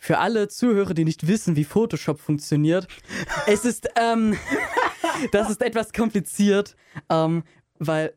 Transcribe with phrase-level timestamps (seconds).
[0.00, 2.88] für alle Zuhörer, die nicht wissen, wie Photoshop funktioniert,
[3.46, 4.36] es ist, ähm,
[5.32, 6.74] das ist etwas kompliziert,
[7.08, 7.44] ähm,
[7.78, 8.14] weil.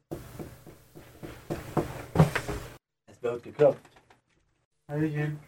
[3.06, 3.82] Es wird geklopft.
[4.90, 5.40] Hallöchen.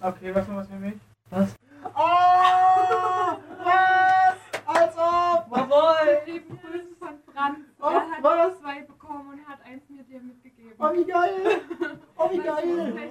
[0.00, 0.94] Okay, was noch was für mich?
[1.30, 1.54] Was?
[1.84, 3.38] Oh!
[3.64, 4.36] Was?
[4.66, 5.56] Als ob!
[5.56, 6.20] Jawohl!
[6.26, 7.58] Lieben Grüße von Franz.
[7.80, 8.60] Oh, er hat was?
[8.60, 8.82] zwei
[9.16, 10.72] bekommen und hat eins mir dir mitgegeben.
[10.78, 11.60] Oh, wie geil!
[12.18, 13.10] Oh, wie geil!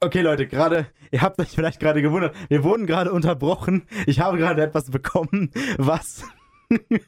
[0.00, 3.86] Okay, Leute, gerade, ihr habt euch vielleicht gerade gewundert, wir wurden gerade unterbrochen.
[4.06, 6.24] Ich habe gerade etwas bekommen, was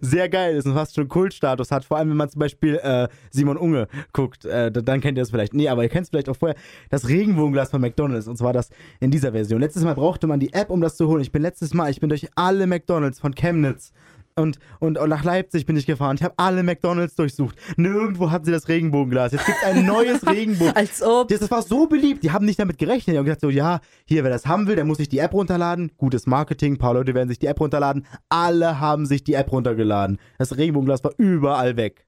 [0.00, 1.84] sehr geil ist und fast schon Kultstatus hat.
[1.84, 5.30] Vor allem, wenn man zum Beispiel äh, Simon Unge guckt, äh, dann kennt ihr das
[5.30, 5.54] vielleicht.
[5.54, 6.56] Nee, aber ihr kennt es vielleicht auch vorher.
[6.90, 9.60] Das Regenbogenglas von McDonalds und zwar das in dieser Version.
[9.60, 11.22] Letztes Mal brauchte man die App, um das zu holen.
[11.22, 13.92] Ich bin letztes Mal, ich bin durch alle McDonalds von Chemnitz.
[14.34, 16.16] Und, und, nach Leipzig bin ich gefahren.
[16.16, 17.56] Ich habe alle McDonalds durchsucht.
[17.76, 19.32] Nirgendwo hatten sie das Regenbogenglas.
[19.32, 20.74] Jetzt gibt es ein neues Regenbogen.
[20.74, 21.28] Als ob.
[21.28, 23.14] Das, das war so beliebt, die haben nicht damit gerechnet.
[23.14, 25.34] Die haben gesagt so, ja, hier, wer das haben will, der muss sich die App
[25.34, 25.92] runterladen.
[25.98, 28.06] Gutes Marketing, ein paar Leute werden sich die App runterladen.
[28.28, 30.18] Alle haben sich die App runtergeladen.
[30.38, 32.06] Das Regenbogenglas war überall weg.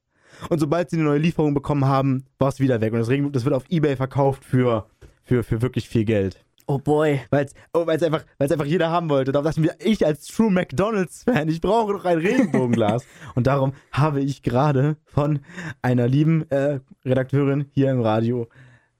[0.48, 2.92] Und sobald sie eine neue Lieferung bekommen haben, war es wieder weg.
[2.92, 4.86] Und das Regenbogen, das wird auf Ebay verkauft für,
[5.22, 6.43] für, für wirklich viel Geld.
[6.66, 7.20] Oh boy.
[7.30, 9.32] Weil es oh, weil's einfach, weil's einfach jeder haben wollte.
[9.32, 13.04] Da dachte ich mir, ich als True McDonalds-Fan, ich brauche doch ein Regenbogenglas.
[13.34, 15.40] Und darum habe ich gerade von
[15.82, 18.48] einer lieben äh, Redakteurin hier im Radio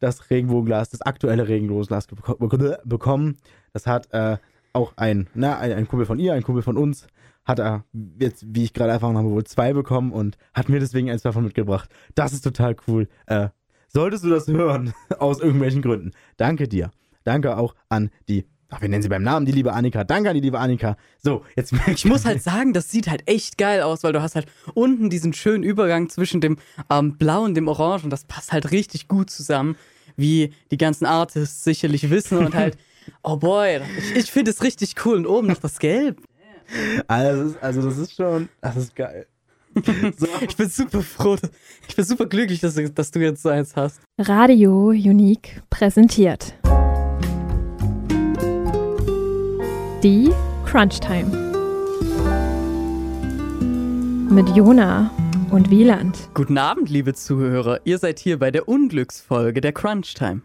[0.01, 3.39] das Regenbogenglas, das aktuelle Regenbogenglas beko beko- bekommen.
[3.73, 4.37] Das hat äh,
[4.75, 7.07] auch ein, na, ein, ein Kumpel von ihr, ein Kumpel von uns,
[7.47, 7.85] hat er
[8.21, 11.45] jetzt, wie ich gerade erfahren habe, wohl zwei bekommen und hat mir deswegen eins davon
[11.45, 11.89] mitgebracht.
[12.15, 13.09] Das ist total cool.
[13.27, 13.49] Äh,
[13.89, 16.91] solltest du das hören, aus irgendwelchen Gründen, danke dir.
[17.25, 20.05] Danke auch an die, ach, wir nennen sie beim Namen, die liebe Annika.
[20.05, 20.97] Danke an die liebe Annika.
[21.23, 24.35] So, jetzt Ich muss halt sagen, das sieht halt echt geil aus, weil du hast
[24.35, 26.59] halt unten diesen schönen Übergang zwischen dem
[26.91, 29.77] ähm, Blau und dem Orange und das passt halt richtig gut zusammen,
[30.17, 32.77] wie die ganzen Artists sicherlich wissen und halt,
[33.23, 36.21] oh boy, ich, ich finde es richtig cool und oben noch das Gelb.
[37.09, 39.27] Also, das ist- also das ist schon, das ist geil.
[40.17, 41.37] So, Ich bin super froh,
[41.89, 44.01] ich bin super glücklich, dass, du- dass du jetzt so eins hast.
[44.19, 46.55] Radio Unique präsentiert.
[50.05, 50.31] Die
[50.67, 51.31] Crunch Time.
[54.31, 55.11] Mit Jona
[55.51, 56.29] und Wieland.
[56.35, 57.81] Guten Abend, liebe Zuhörer.
[57.85, 60.43] Ihr seid hier bei der Unglücksfolge der Crunch Time.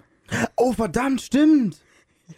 [0.55, 1.75] oh, verdammt, stimmt.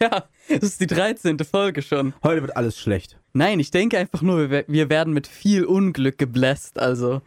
[0.00, 1.38] Ja, das ist die 13.
[1.48, 2.12] Folge schon.
[2.24, 3.20] Heute wird alles schlecht.
[3.34, 6.80] Nein, ich denke einfach nur, wir, wir werden mit viel Unglück gebläst.
[6.80, 7.22] Also,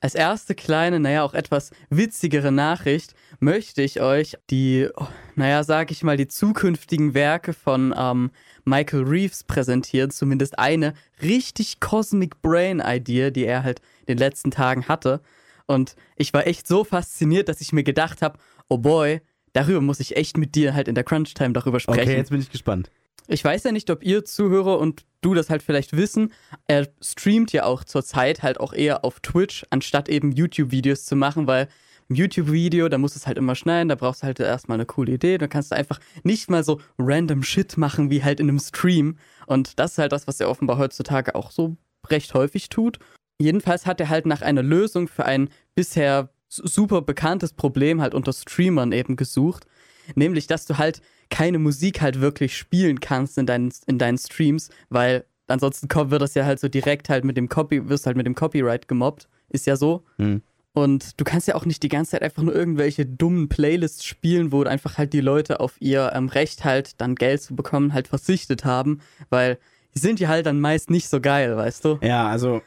[0.00, 4.88] als erste kleine, naja, auch etwas witzigere Nachricht möchte ich euch die,
[5.36, 8.30] naja, sag ich mal, die zukünftigen Werke von ähm,
[8.68, 10.10] Michael Reeves präsentieren.
[10.10, 15.20] Zumindest eine richtig Cosmic Brain Idee, die er halt in den letzten Tagen hatte.
[15.66, 19.20] Und ich war echt so fasziniert, dass ich mir gedacht habe, oh boy,
[19.52, 22.00] darüber muss ich echt mit dir halt in der Crunch Time darüber sprechen.
[22.00, 22.90] Okay, jetzt bin ich gespannt.
[23.26, 26.32] Ich weiß ja nicht, ob ihr Zuhörer und du das halt vielleicht wissen.
[26.66, 31.46] Er streamt ja auch zurzeit halt auch eher auf Twitch, anstatt eben YouTube-Videos zu machen,
[31.46, 31.68] weil
[32.08, 34.86] im YouTube-Video, da musst du es halt immer schneiden, da brauchst du halt erstmal eine
[34.86, 35.38] coole Idee.
[35.38, 39.18] Da kannst du einfach nicht mal so random Shit machen wie halt in einem Stream.
[39.46, 41.76] Und das ist halt das, was er offenbar heutzutage auch so
[42.08, 42.98] recht häufig tut.
[43.38, 48.32] Jedenfalls hat er halt nach einer Lösung für ein bisher super bekanntes Problem halt unter
[48.32, 49.66] Streamern eben gesucht.
[50.14, 54.70] Nämlich, dass du halt keine Musik halt wirklich spielen kannst in deinen, in deinen Streams,
[54.88, 58.24] weil ansonsten wird das ja halt so direkt halt mit dem Copy, wirst halt mit
[58.24, 59.28] dem Copyright gemobbt.
[59.50, 60.04] Ist ja so.
[60.16, 60.42] Hm.
[60.82, 64.52] Und du kannst ja auch nicht die ganze Zeit einfach nur irgendwelche dummen Playlists spielen,
[64.52, 68.08] wo einfach halt die Leute auf ihr ähm, Recht halt dann Geld zu bekommen halt
[68.08, 69.00] verzichtet haben,
[69.30, 69.58] weil
[69.94, 71.98] die sind ja halt dann meist nicht so geil, weißt du?
[72.02, 72.62] Ja, also,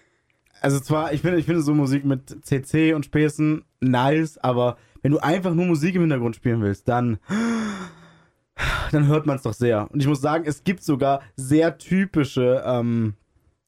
[0.60, 5.12] also zwar, ich finde, ich finde so Musik mit CC und Späßen nice, aber wenn
[5.12, 7.20] du einfach nur Musik im Hintergrund spielen willst, dann,
[8.92, 9.90] dann hört man es doch sehr.
[9.92, 13.16] Und ich muss sagen, es gibt sogar sehr typische, ähm,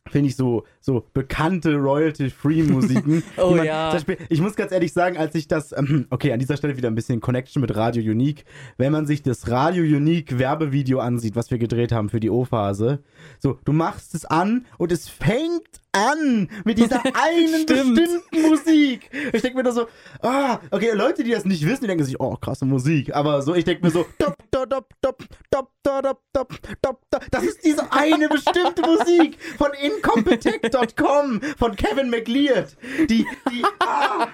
[0.09, 3.23] finde ich so, so bekannte Royalty-Free-Musiken.
[3.37, 3.91] Oh man, ja.
[3.91, 6.89] Beispiel, ich muss ganz ehrlich sagen, als ich das, ähm, okay, an dieser Stelle wieder
[6.89, 8.45] ein bisschen Connection mit Radio Unique.
[8.77, 12.99] Wenn man sich das Radio Unique Werbevideo ansieht, was wir gedreht haben für die O-Phase,
[13.39, 17.95] so, du machst es an und es fängt an mit dieser einen Stimmt.
[17.95, 19.09] bestimmten Musik.
[19.31, 19.87] Ich denke mir nur so,
[20.21, 23.15] ah, okay, Leute, die das nicht wissen, die denken sich, oh, krasse Musik.
[23.15, 26.49] Aber so, ich denke mir so, top, top, top, top, top, top, top,
[26.81, 27.25] top, top.
[27.31, 32.75] Das ist diese eine bestimmte Musik von Incompetech.com von Kevin McLeod.
[33.09, 34.27] Die, die, ah,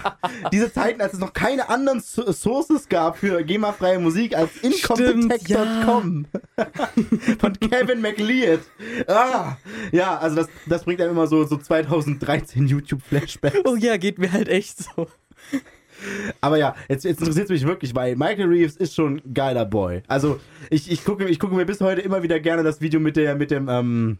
[0.51, 6.25] diese Zeiten, als es noch keine anderen So- Sources gab für GEMA-freie Musik als Incompetech.com
[7.39, 8.61] von Kevin McLeod.
[9.07, 9.57] Ah,
[9.91, 13.59] ja, also das, das bringt einem immer so, so 2013 YouTube-Flashbacks.
[13.65, 15.07] Oh ja, geht mir halt echt so.
[16.41, 19.65] Aber ja, jetzt, jetzt interessiert es mich wirklich, weil Michael Reeves ist schon ein geiler
[19.65, 20.03] Boy.
[20.07, 23.17] Also ich, ich, gucke, ich gucke mir bis heute immer wieder gerne das Video mit
[23.17, 24.17] der, mit dem, ähm,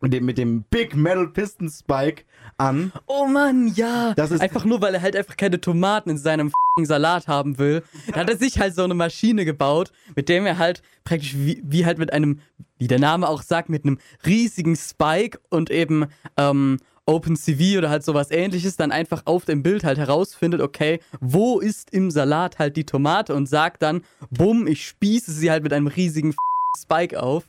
[0.00, 2.24] mit dem, mit dem Big Metal Piston Spike
[2.56, 2.92] an.
[3.06, 4.14] Oh Mann, ja.
[4.14, 7.58] Das ist- einfach nur, weil er halt einfach keine Tomaten in seinem f***ing Salat haben
[7.58, 7.82] will.
[8.12, 11.60] Da hat er sich halt so eine Maschine gebaut, mit dem er halt praktisch wie,
[11.64, 12.40] wie halt mit einem,
[12.78, 16.06] wie der Name auch sagt, mit einem riesigen Spike und eben
[16.36, 21.58] ähm, OpenCV oder halt sowas ähnliches dann einfach auf dem Bild halt herausfindet, okay, wo
[21.58, 25.72] ist im Salat halt die Tomate und sagt dann, bumm, ich spieße sie halt mit
[25.72, 27.44] einem riesigen f***ing Spike auf.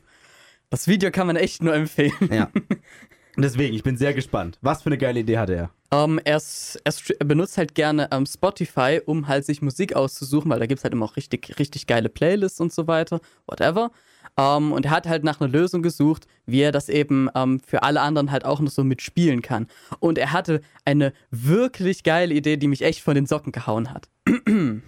[0.72, 2.14] Das Video kann man echt nur empfehlen.
[2.32, 2.50] Ja.
[3.38, 4.58] Deswegen, ich bin sehr gespannt.
[4.62, 5.70] Was für eine geile Idee hatte er?
[5.92, 6.42] Ähm, er,
[6.84, 10.84] er, benutzt halt gerne ähm, Spotify, um halt sich Musik auszusuchen, weil da gibt es
[10.86, 13.92] halt immer auch richtig, richtig geile Playlists und so weiter, whatever.
[14.38, 17.30] Ähm, und er hat halt nach einer Lösung gesucht, wie er das eben
[17.66, 19.68] für alle anderen halt auch noch so mitspielen kann.
[20.00, 24.08] Und er hatte eine wirklich geile Idee, die mich echt von den Socken gehauen hat.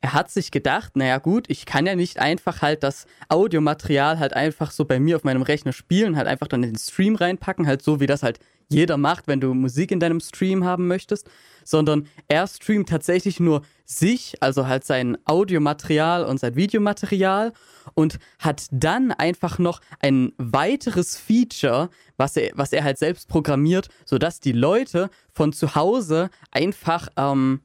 [0.00, 4.32] Er hat sich gedacht, naja gut, ich kann ja nicht einfach halt das Audiomaterial halt
[4.32, 7.66] einfach so bei mir auf meinem Rechner spielen, halt einfach dann in den Stream reinpacken,
[7.66, 11.28] halt so wie das halt jeder macht, wenn du Musik in deinem Stream haben möchtest,
[11.64, 17.52] sondern er streamt tatsächlich nur sich, also halt sein Audiomaterial und sein Videomaterial
[17.94, 23.88] und hat dann einfach noch ein weiteres Feature, was er, was er halt selbst programmiert,
[24.04, 27.62] sodass die Leute von zu Hause einfach ähm,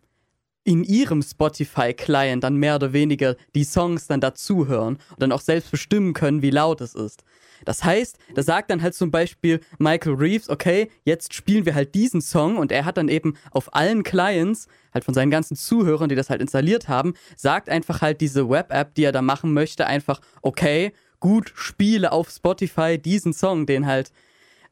[0.63, 5.71] in ihrem Spotify-Client dann mehr oder weniger die Songs dann dazuhören und dann auch selbst
[5.71, 7.23] bestimmen können, wie laut es ist.
[7.65, 11.95] Das heißt, da sagt dann halt zum Beispiel Michael Reeves, okay, jetzt spielen wir halt
[11.95, 16.09] diesen Song und er hat dann eben auf allen Clients, halt von seinen ganzen Zuhörern,
[16.09, 19.87] die das halt installiert haben, sagt einfach halt diese Web-App, die er da machen möchte,
[19.87, 24.11] einfach, okay, gut, spiele auf Spotify diesen Song, den halt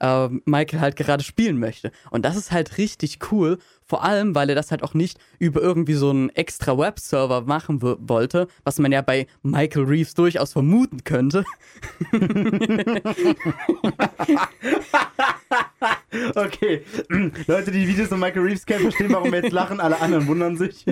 [0.02, 1.92] äh, Michael halt gerade spielen möchte.
[2.10, 5.62] Und das ist halt richtig cool, vor allem, weil er das halt auch nicht über
[5.62, 11.04] irgendwie so einen extra Webserver machen wollte, was man ja bei Michael Reeves durchaus vermuten
[11.04, 11.46] könnte.
[16.36, 16.84] Okay.
[17.48, 19.80] Leute, die Videos von Michael Reeves kennen, verstehen, warum wir jetzt lachen.
[19.80, 20.86] Alle anderen wundern sich.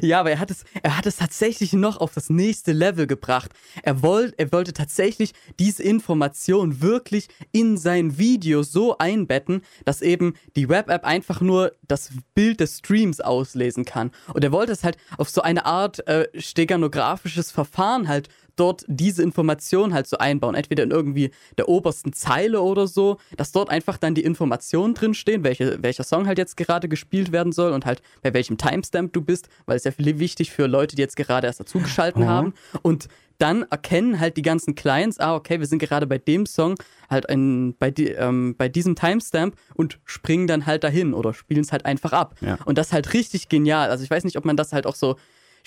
[0.00, 3.52] Ja, aber er hat es, er hat es tatsächlich noch auf das nächste Level gebracht.
[3.82, 10.34] Er, wollt, er wollte tatsächlich diese Information wirklich in sein Video so einbetten, dass eben
[10.56, 14.10] die Web-App einfach nur das Bild des Streams auslesen kann.
[14.32, 19.22] Und er wollte es halt auf so eine Art äh, steganografisches Verfahren halt dort diese
[19.22, 20.54] Information halt so einbauen.
[20.54, 25.44] Entweder in irgendwie der obersten Zeile oder so, dass dort einfach dann die Informationen drinstehen,
[25.44, 29.20] welche, welcher Song halt jetzt gerade gespielt werden soll und halt bei welchem Timestamp du
[29.20, 32.28] bist, weil es ja viel wichtig für Leute, die jetzt gerade erst dazugeschalten Mhm.
[32.28, 32.54] haben.
[32.82, 33.08] Und
[33.38, 36.74] dann erkennen halt die ganzen Clients, ah, okay, wir sind gerade bei dem Song,
[37.10, 41.60] halt ein, bei, die, ähm, bei diesem Timestamp und springen dann halt dahin oder spielen
[41.60, 42.34] es halt einfach ab.
[42.40, 42.56] Ja.
[42.64, 43.90] Und das ist halt richtig genial.
[43.90, 45.16] Also ich weiß nicht, ob man das halt auch so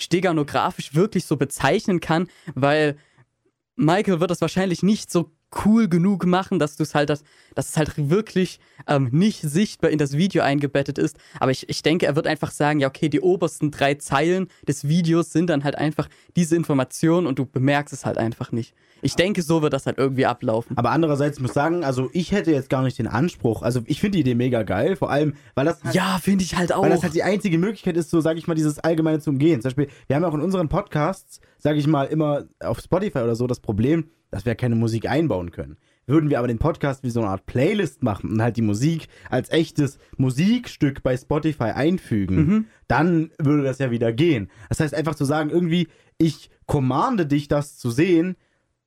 [0.00, 2.96] steganografisch wirklich so bezeichnen kann, weil
[3.76, 5.30] Michael wird das wahrscheinlich nicht so
[5.64, 7.22] cool genug machen, dass du es halt, das,
[7.54, 11.16] dass es halt wirklich ähm, nicht sichtbar in das Video eingebettet ist.
[11.40, 14.86] Aber ich, ich denke, er wird einfach sagen, ja, okay, die obersten drei Zeilen des
[14.88, 18.74] Videos sind dann halt einfach diese Information und du bemerkst es halt einfach nicht.
[19.02, 20.76] Ich denke, so wird das halt irgendwie ablaufen.
[20.76, 23.62] Aber andererseits muss ich sagen, also ich hätte jetzt gar nicht den Anspruch.
[23.62, 26.56] Also ich finde die Idee mega geil, vor allem, weil das halt, Ja, finde ich
[26.56, 26.82] halt auch.
[26.82, 29.62] weil das halt die einzige Möglichkeit ist, so sage ich mal, dieses Allgemeine zu umgehen.
[29.62, 33.18] Zum Beispiel, wir haben ja auch in unseren Podcasts, sage ich mal, immer auf Spotify
[33.20, 35.76] oder so das Problem, dass wir keine Musik einbauen können.
[36.06, 39.06] Würden wir aber den Podcast wie so eine Art Playlist machen und halt die Musik
[39.28, 44.50] als echtes Musikstück bei Spotify einfügen, dann würde das ja wieder gehen.
[44.68, 45.88] Das heißt, einfach zu sagen, irgendwie,
[46.18, 48.36] ich commande dich, das zu sehen,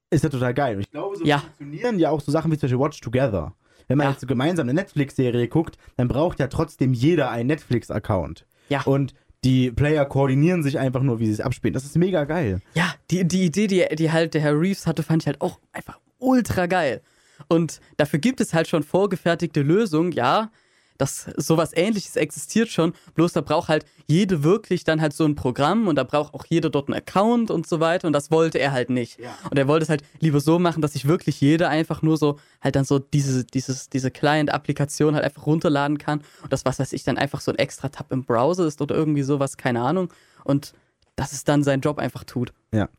[0.10, 0.75] ist ja total geil.
[0.75, 1.39] Und ich glaube, so Ja.
[1.39, 3.56] funktionieren ja auch so Sachen wie zum Beispiel Watch Together.
[3.88, 4.12] Wenn man Ja.
[4.12, 8.46] jetzt so gemeinsam eine Netflix-Serie guckt, dann braucht ja trotzdem jeder einen Netflix-Account.
[8.70, 8.82] Ja.
[8.84, 9.13] Und
[9.44, 11.74] die Player koordinieren sich einfach nur, wie sie es abspielen.
[11.74, 12.62] Das ist mega geil.
[12.76, 15.60] Ja, die, die Idee, die, die halt der Herr Reeves hatte, fand ich halt auch
[15.72, 17.02] einfach ultra geil.
[17.48, 20.52] Und dafür gibt es halt schon vorgefertigte Lösungen, ja.
[20.98, 25.36] Das, sowas ähnliches existiert schon, bloß da braucht halt jede wirklich dann halt so ein
[25.36, 28.60] Programm und da braucht auch jeder dort einen Account und so weiter und das wollte
[28.60, 29.20] er halt nicht.
[29.20, 29.36] Ja.
[29.50, 32.40] Und er wollte es halt lieber so machen, dass sich wirklich jeder einfach nur so
[32.62, 36.94] halt dann so diese, dieses, diese Client-Applikation halt einfach runterladen kann und das, was weiß
[36.94, 40.14] ich, dann einfach so ein extra Tab im Browser ist oder irgendwie sowas, keine Ahnung.
[40.44, 40.74] Und
[41.16, 42.54] dass es dann seinen Job einfach tut.
[42.72, 42.90] Ja.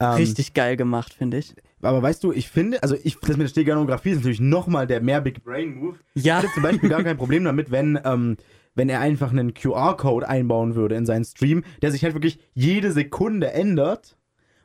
[0.00, 1.54] Ähm, Richtig geil gemacht, finde ich.
[1.82, 5.00] Aber weißt du, ich finde, also ich, das mit der Steganografie ist natürlich nochmal der
[5.00, 5.96] mehr Big Brain Move.
[6.14, 6.38] Ja.
[6.38, 8.36] Ich hätte zum Beispiel gar kein Problem damit, wenn, ähm,
[8.74, 12.92] wenn er einfach einen QR-Code einbauen würde in seinen Stream, der sich halt wirklich jede
[12.92, 14.16] Sekunde ändert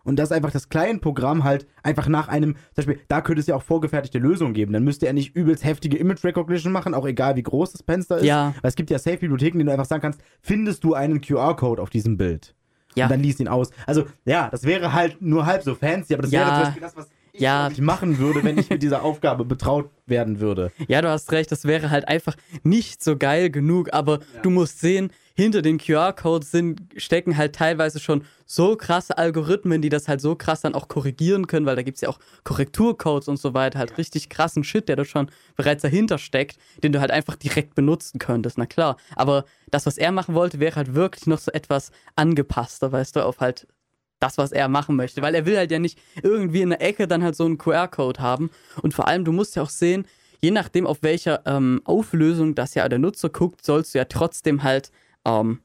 [0.03, 3.55] und dass einfach das Client-Programm halt einfach nach einem, zum Beispiel, da könnte es ja
[3.55, 4.73] auch vorgefertigte Lösungen geben.
[4.73, 8.17] Dann müsste er nicht übelst heftige Image Recognition machen, auch egal wie groß das Fenster
[8.17, 8.25] ist.
[8.25, 8.53] Ja.
[8.61, 11.89] Weil es gibt ja Safe-Bibliotheken, denen du einfach sagen kannst, findest du einen QR-Code auf
[11.89, 12.53] diesem Bild?
[12.95, 13.05] Ja.
[13.05, 13.69] Und dann liest ihn aus.
[13.85, 16.39] Also, ja, das wäre halt nur halb so fancy, aber das Ja.
[16.41, 17.69] wäre zum Beispiel das, was Ja.
[17.79, 20.71] machen würde, wenn ich mit dieser Aufgabe betraut werden würde.
[20.87, 24.79] Ja, du hast recht, das wäre halt einfach nicht so geil genug, aber du musst
[24.79, 30.21] sehen, hinter den QR-Codes sind, stecken halt teilweise schon so krasse Algorithmen, die das halt
[30.21, 33.55] so krass dann auch korrigieren können, weil da gibt es ja auch Korrekturcodes und so
[33.55, 37.35] weiter, halt richtig krassen Shit, der da schon bereits dahinter steckt, den du halt einfach
[37.35, 38.97] direkt benutzen könntest, na klar.
[39.15, 43.25] Aber das, was er machen wollte, wäre halt wirklich noch so etwas angepasster, weißt du,
[43.25, 43.67] auf halt
[44.23, 45.21] das, was er machen möchte.
[45.21, 48.21] Weil er will halt ja nicht irgendwie in der Ecke dann halt so einen QR-Code
[48.21, 48.49] haben.
[48.81, 50.05] Und vor allem, du musst ja auch sehen,
[50.39, 54.63] je nachdem, auf welcher ähm, Auflösung das ja der Nutzer guckt, sollst du ja trotzdem
[54.63, 54.91] halt,
[55.25, 55.59] ähm,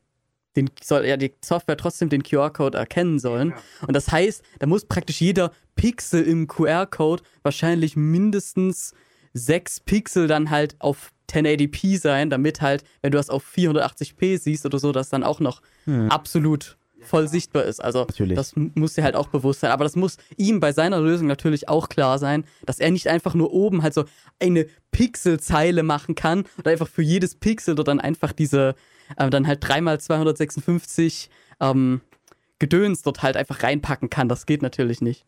[0.57, 3.55] den, soll ja die Software trotzdem den QR-Code erkennen sollen.
[3.87, 8.93] Und das heißt, da muss praktisch jeder Pixel im QR-Code wahrscheinlich mindestens
[9.35, 14.65] sechs Pixel dann halt auf 1080p sein, damit halt, wenn du das auf 480p siehst
[14.67, 15.61] oder so, das dann auch noch
[16.09, 17.83] absolut voll sichtbar ist.
[17.83, 18.37] Also Natürlich.
[18.37, 19.71] das muss dir halt auch bewusst sein.
[19.71, 23.35] Aber das muss ihm bei seiner Lösung natürlich auch klar sein, dass er nicht einfach
[23.35, 24.05] nur oben halt so
[24.41, 28.75] eine Pixelzeile machen kann und einfach für jedes Pixel dort dann einfach diese,
[29.17, 31.29] äh, dann halt 3x256
[31.61, 32.01] ähm,
[32.59, 34.29] Gedöns dort halt einfach reinpacken kann.
[34.29, 35.25] Das geht natürlich nicht.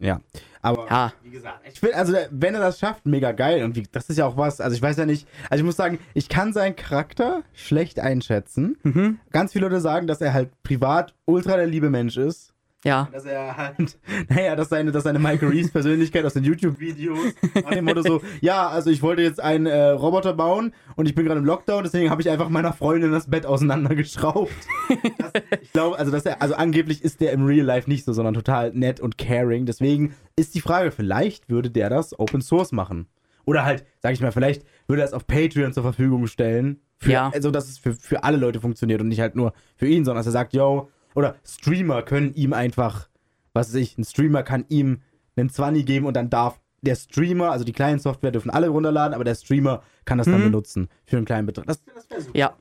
[0.00, 0.20] Ja.
[0.62, 3.64] Aber Ja, wie gesagt, ich will, also wenn er das schafft, mega geil.
[3.64, 5.76] Und wie, das ist ja auch was, also ich weiß ja nicht, also ich muss
[5.76, 8.78] sagen, ich kann seinen Charakter schlecht einschätzen.
[8.82, 9.20] mhm.
[9.30, 12.53] Ganz viele Leute sagen, dass er halt privat ultra der liebe Mensch ist.
[12.84, 13.08] Ja.
[13.12, 13.98] Dass er halt,
[14.28, 17.18] naja, dass seine, dass seine Michael Reeves Persönlichkeit aus den YouTube-Videos
[17.54, 21.14] nach dem Motto so, ja, also ich wollte jetzt einen äh, Roboter bauen und ich
[21.14, 24.52] bin gerade im Lockdown, deswegen habe ich einfach meiner Freundin das Bett auseinandergeschraubt.
[25.18, 28.12] Das, ich glaube, also dass er, also angeblich ist der im Real Life nicht so,
[28.12, 29.66] sondern total nett und caring.
[29.66, 33.06] Deswegen ist die Frage, vielleicht würde der das Open Source machen.
[33.44, 36.80] Oder halt, sag ich mal, vielleicht würde er es auf Patreon zur Verfügung stellen.
[36.98, 37.30] Für, Ja.
[37.32, 40.20] Also, dass es für, für alle Leute funktioniert und nicht halt nur für ihn, sondern
[40.20, 43.08] dass er sagt, yo, oder Streamer können ihm einfach,
[43.52, 45.00] was weiß ich, ein Streamer kann ihm
[45.36, 49.14] einen 20 geben und dann darf der Streamer, also die kleinen Software dürfen alle runterladen,
[49.14, 50.44] aber der Streamer kann das dann Mhm.
[50.44, 51.66] benutzen für einen kleinen Betrag.
[51.66, 52.28] Das, das.
[52.34, 52.54] Ja.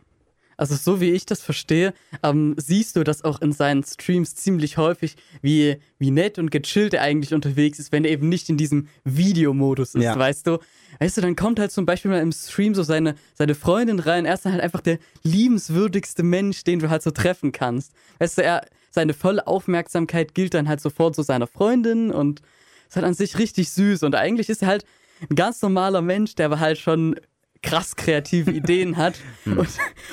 [0.71, 1.93] Also so wie ich das verstehe,
[2.23, 6.93] ähm, siehst du das auch in seinen Streams ziemlich häufig, wie, wie nett und gechillt
[6.93, 10.17] er eigentlich unterwegs ist, wenn er eben nicht in diesem Videomodus ist, Ja.
[10.17, 10.59] weißt du?
[10.99, 14.25] Weißt du, dann kommt halt zum Beispiel mal im Stream so seine, seine Freundin rein,
[14.25, 17.91] er ist dann halt einfach der liebenswürdigste Mensch, den du halt so treffen kannst.
[18.19, 22.41] Weißt du, er, seine volle Aufmerksamkeit gilt dann halt sofort so seiner Freundin und
[22.87, 24.85] ist halt an sich richtig süß und eigentlich ist er halt
[25.29, 27.15] ein ganz normaler Mensch, der aber halt schon
[27.63, 29.15] krass kreative Ideen hat
[29.45, 29.69] und,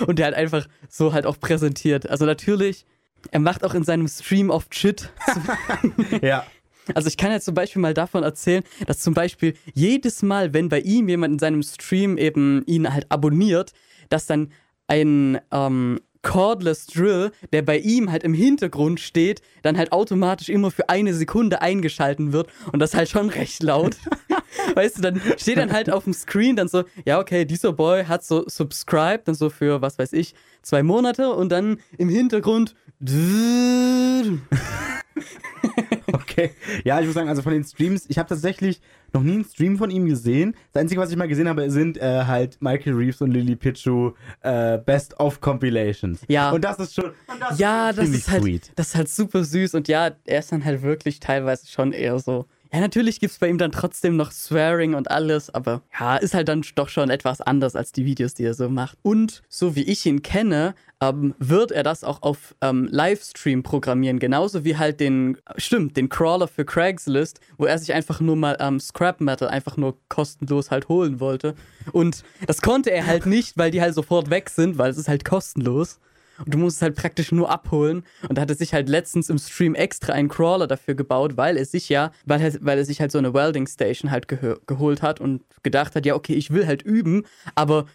[0.06, 2.08] und der halt einfach so halt auch präsentiert.
[2.08, 2.86] Also natürlich,
[3.30, 5.10] er macht auch in seinem Stream oft Shit.
[6.22, 6.46] Ja.
[6.94, 10.68] Also ich kann jetzt zum Beispiel mal davon erzählen, dass zum Beispiel jedes Mal, wenn
[10.68, 13.72] bei ihm jemand in seinem Stream eben ihn halt abonniert,
[14.08, 14.50] dass dann
[14.88, 20.70] ein ähm, Cordless Drill, der bei ihm halt im Hintergrund steht, dann halt automatisch immer
[20.70, 23.96] für eine Sekunde eingeschalten wird und das halt schon recht laut.
[24.74, 28.04] weißt du, dann steht dann halt auf dem Screen dann so, ja okay, dieser Boy
[28.04, 32.74] hat so subscribed, dann so für, was weiß ich, zwei Monate und dann im Hintergrund
[36.14, 36.50] Okay.
[36.84, 38.80] Ja, ich muss sagen, also von den Streams, ich habe tatsächlich
[39.12, 40.54] noch nie einen Stream von ihm gesehen.
[40.72, 44.12] Das Einzige, was ich mal gesehen habe, sind äh, halt Michael Reeves und Lily Pichu
[44.42, 46.20] äh, Best of Compilations.
[46.28, 46.50] Ja.
[46.50, 47.06] Und das ist schon.
[47.06, 48.72] Und das Ja, ist das ziemlich ist halt, sweet.
[48.76, 52.18] das ist halt super süß und ja, er ist dann halt wirklich teilweise schon eher
[52.18, 52.46] so.
[52.72, 56.48] Ja, natürlich gibt's bei ihm dann trotzdem noch Swearing und alles, aber ja, ist halt
[56.48, 58.96] dann doch schon etwas anders als die Videos, die er so macht.
[59.02, 64.20] Und so wie ich ihn kenne, ähm, wird er das auch auf ähm, Livestream programmieren,
[64.20, 68.56] genauso wie halt den, stimmt, den Crawler für Craigslist, wo er sich einfach nur mal
[68.60, 71.56] ähm, Scrap Metal einfach nur kostenlos halt holen wollte.
[71.90, 75.08] Und das konnte er halt nicht, weil die halt sofort weg sind, weil es ist
[75.08, 75.98] halt kostenlos.
[76.44, 78.04] Und du musst es halt praktisch nur abholen.
[78.28, 81.56] Und da hat er sich halt letztens im Stream extra einen Crawler dafür gebaut, weil
[81.56, 84.58] er sich ja, weil er, weil er sich halt so eine Welding Station halt gehö-
[84.66, 87.86] geholt hat und gedacht hat, ja, okay, ich will halt üben, aber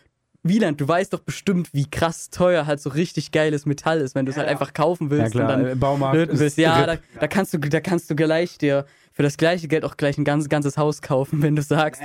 [0.48, 4.28] Wieland, du weißt doch bestimmt, wie krass teuer halt so richtig geiles Metall ist, wenn
[4.28, 6.38] du es halt einfach kaufen Ja, willst klar, und dann Baumarkt.
[6.40, 6.58] willst.
[6.60, 8.86] Ja, da, da, kannst du, da kannst du gleich dir
[9.16, 12.02] für das gleiche Geld auch gleich ein ganz, ganzes Haus kaufen, wenn du sagst,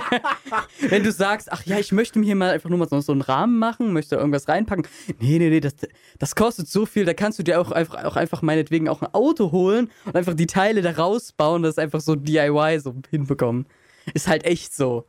[0.80, 3.12] wenn du sagst, ach ja, ich möchte mir hier mal einfach nur mal so, so
[3.12, 4.86] einen Rahmen machen, möchte da irgendwas reinpacken.
[5.18, 5.76] Nee, nee, nee, das,
[6.18, 9.14] das kostet so viel, da kannst du dir auch einfach, auch einfach meinetwegen auch ein
[9.14, 13.64] Auto holen und einfach die Teile da rausbauen, das einfach so DIY so hinbekommen.
[14.12, 15.06] Ist halt echt so.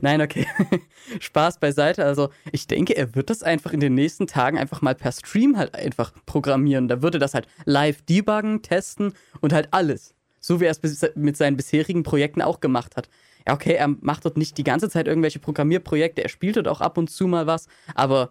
[0.00, 0.46] Nein, okay.
[1.20, 2.04] Spaß beiseite.
[2.04, 5.56] Also ich denke, er wird das einfach in den nächsten Tagen einfach mal per Stream
[5.56, 6.86] halt einfach programmieren.
[6.86, 10.15] Da würde das halt live debuggen, testen und halt alles.
[10.46, 10.80] So wie er es
[11.16, 13.08] mit seinen bisherigen Projekten auch gemacht hat.
[13.48, 16.80] Ja, okay, er macht dort nicht die ganze Zeit irgendwelche Programmierprojekte, er spielt dort auch
[16.80, 18.30] ab und zu mal was, aber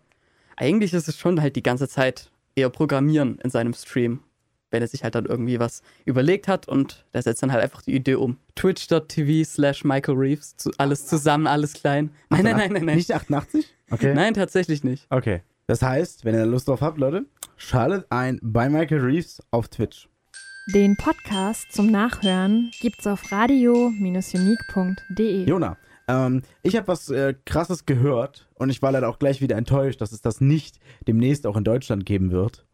[0.56, 4.22] eigentlich ist es schon halt die ganze Zeit eher Programmieren in seinem Stream.
[4.72, 7.82] Wenn er sich halt dann irgendwie was überlegt hat und der setzt dann halt einfach
[7.82, 8.38] die Idee um.
[8.56, 12.12] Twitch.tv slash Michael Reeves, zu, alles zusammen, alles klein.
[12.30, 12.96] Nein, nein, nein, nein, nein.
[12.96, 13.66] Nicht 88?
[13.92, 14.14] Okay.
[14.14, 15.06] Nein, tatsächlich nicht.
[15.10, 15.42] Okay.
[15.68, 17.26] Das heißt, wenn ihr Lust drauf habt, Leute,
[17.58, 20.08] schaltet ein bei Michael Reeves auf Twitch.
[20.68, 25.46] Den Podcast zum Nachhören gibt's auf radio-unique.de.
[25.46, 29.58] Jona, ähm, ich habe was äh, Krasses gehört und ich war leider auch gleich wieder
[29.58, 32.66] enttäuscht, dass es das nicht demnächst auch in Deutschland geben wird.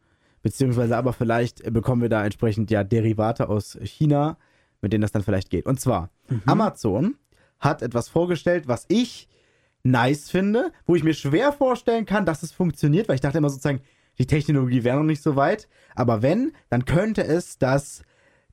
[0.41, 4.37] Beziehungsweise aber vielleicht äh, bekommen wir da entsprechend ja Derivate aus China,
[4.79, 5.65] mit denen das dann vielleicht geht.
[5.65, 6.11] Und zwar,
[6.45, 7.15] Amazon
[7.59, 9.27] hat etwas vorgestellt, was ich
[9.83, 13.49] nice finde, wo ich mir schwer vorstellen kann, dass es funktioniert, weil ich dachte immer
[13.49, 13.81] sozusagen,
[14.19, 15.67] die Technologie wäre noch nicht so weit.
[15.95, 18.03] Aber wenn, dann könnte es das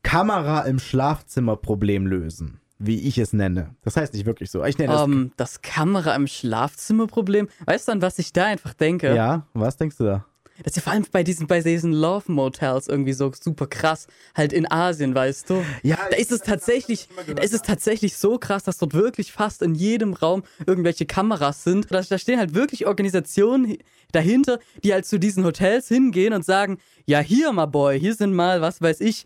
[0.03, 3.75] Kamera im Schlafzimmer Problem lösen, wie ich es nenne.
[3.83, 4.65] Das heißt nicht wirklich so.
[4.65, 5.03] Ich nenne es.
[5.03, 7.49] Ähm, das Kamera im Schlafzimmerproblem.
[7.67, 9.15] Weißt du, an was ich da einfach denke?
[9.15, 10.25] ja, was denkst du da?
[10.65, 14.07] Das ist ja vor allem bei diesen, bei diesen Love Motels irgendwie so super krass.
[14.35, 15.65] Halt in Asien, weißt du?
[15.83, 19.63] Ja, Da ist es tatsächlich, da ist es tatsächlich so krass, dass dort wirklich fast
[19.63, 21.91] in jedem Raum irgendwelche Kameras sind.
[21.91, 23.79] Da, da stehen halt wirklich Organisationen hi-
[24.13, 28.35] dahinter, die halt zu diesen Hotels hingehen und sagen, ja hier, my boy, hier sind
[28.35, 29.25] mal, was weiß ich,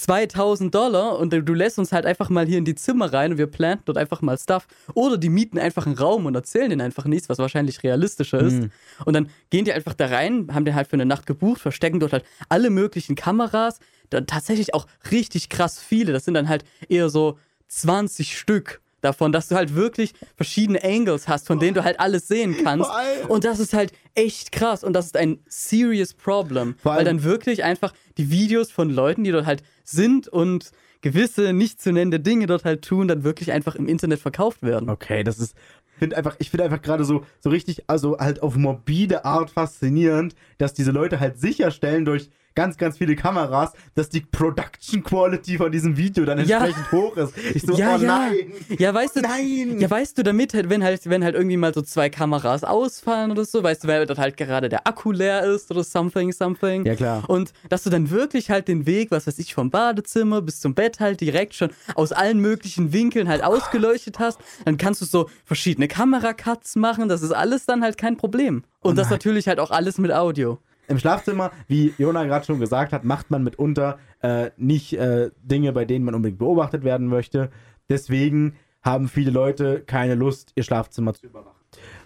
[0.00, 3.38] 2000 Dollar und du lässt uns halt einfach mal hier in die Zimmer rein und
[3.38, 4.66] wir planten dort einfach mal Stuff.
[4.94, 8.68] Oder die mieten einfach einen Raum und erzählen denen einfach nichts, was wahrscheinlich realistischer ist.
[9.04, 12.00] Und dann gehen die einfach da rein, haben den halt für eine Nacht gebucht, verstecken
[12.00, 13.78] dort halt alle möglichen Kameras.
[14.08, 16.14] Dann tatsächlich auch richtig krass viele.
[16.14, 17.38] Das sind dann halt eher so
[17.68, 22.28] 20 Stück davon, dass du halt wirklich verschiedene Angles hast, von denen du halt alles
[22.28, 22.90] sehen kannst.
[23.28, 27.64] Und das ist halt echt krass und das ist ein serious problem, weil dann wirklich
[27.64, 32.46] einfach die Videos von Leuten, die dort halt sind und gewisse nicht zu nennende Dinge
[32.46, 34.90] dort halt tun, dann wirklich einfach im Internet verkauft werden.
[34.90, 35.56] Okay, das ist.
[35.98, 40.34] Find einfach, ich finde einfach gerade so, so richtig, also halt auf morbide Art faszinierend,
[40.56, 45.70] dass diese Leute halt sicherstellen durch ganz, ganz viele Kameras, dass die Production Quality von
[45.72, 46.64] diesem Video dann Ja.
[46.64, 47.32] entsprechend hoch ist.
[47.54, 48.06] Ich so, ja, oh ja.
[48.06, 48.52] nein.
[48.78, 49.78] Ja, weißt du, Nein.
[49.78, 53.30] ja, weißt du, damit halt, wenn halt, wenn halt irgendwie mal so zwei Kameras ausfallen
[53.30, 56.84] oder so, weißt du, weil dort halt gerade der Akku leer ist oder something, something.
[56.84, 57.28] Ja, klar.
[57.28, 60.74] Und dass du dann wirklich halt den Weg, was weiß ich, vom Badezimmer bis zum
[60.74, 65.28] Bett halt direkt schon aus allen möglichen Winkeln halt ausgeleuchtet hast, dann kannst du so
[65.44, 68.64] verschiedene Kameracuts machen, das ist alles dann halt kein Problem.
[68.82, 69.14] Und das nein.
[69.14, 70.58] natürlich halt auch alles mit Audio.
[70.90, 75.72] Im Schlafzimmer, wie Jona gerade schon gesagt hat, macht man mitunter äh, nicht äh, Dinge,
[75.72, 77.50] bei denen man unbedingt beobachtet werden möchte.
[77.88, 81.56] Deswegen haben viele Leute keine Lust, ihr Schlafzimmer zu überwachen.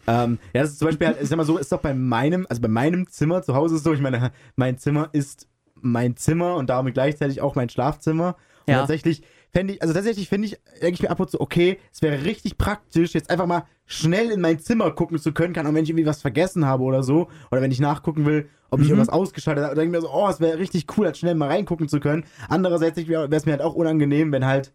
[0.06, 2.46] Ähm, ja, das ist zum Beispiel, halt, ich sag mal so, ist doch bei meinem,
[2.50, 5.48] also bei meinem Zimmer zu Hause ist so, ich meine, mein Zimmer ist
[5.80, 8.36] mein Zimmer und damit gleichzeitig auch mein Schlafzimmer.
[8.66, 8.80] Und Ja.
[8.80, 9.22] tatsächlich
[9.54, 12.24] fände ich, also tatsächlich finde ich, denke ich mir ab und zu, okay, es wäre
[12.24, 15.84] richtig praktisch, jetzt einfach mal schnell in mein Zimmer gucken zu können, kann auch wenn
[15.84, 19.08] ich irgendwie was vergessen habe oder so, oder wenn ich nachgucken will, ob ich irgendwas
[19.08, 21.88] ausgeschaltet habe, denke ich mir so, oh, es wäre richtig cool, halt schnell mal reingucken
[21.88, 22.24] zu können.
[22.48, 24.72] Andererseits wäre es mir halt auch unangenehm, wenn halt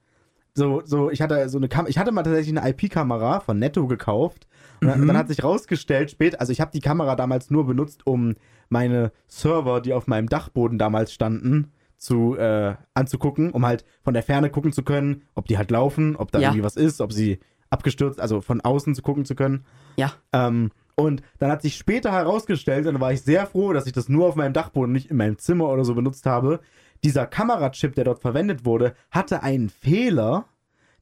[0.53, 3.87] so, so, ich hatte so eine Kamera, ich hatte mal tatsächlich eine IP-Kamera von Netto
[3.87, 4.47] gekauft.
[4.81, 8.07] Und dann, dann hat sich rausgestellt, später, also ich habe die Kamera damals nur benutzt,
[8.07, 8.35] um
[8.69, 14.23] meine Server, die auf meinem Dachboden damals standen, zu äh, anzugucken, um halt von der
[14.23, 16.47] Ferne gucken zu können, ob die halt laufen, ob da Ja.
[16.49, 19.65] irgendwie was ist, ob sie abgestürzt, also von außen zu gucken zu können.
[19.97, 20.13] Ja.
[20.33, 23.93] Ähm, und dann hat sich später herausgestellt, und da war ich sehr froh, dass ich
[23.93, 26.59] das nur auf meinem Dachboden, nicht in meinem Zimmer oder so benutzt habe.
[27.03, 30.45] Dieser Kamerachip, der dort verwendet wurde, hatte einen Fehler,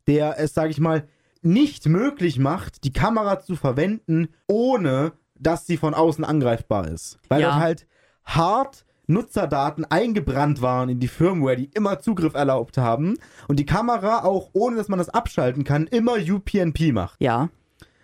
[0.07, 1.07] der es, sage ich mal,
[1.41, 7.19] nicht möglich macht, die Kamera zu verwenden, ohne dass sie von außen angreifbar ist.
[7.29, 7.49] Weil Ja.
[7.49, 7.87] dort halt
[8.25, 13.17] hart Nutzerdaten eingebrannt waren in die Firmware, die immer Zugriff erlaubt haben
[13.47, 17.19] und die Kamera auch, ohne dass man das abschalten kann, immer UPnP macht.
[17.21, 17.49] Ja.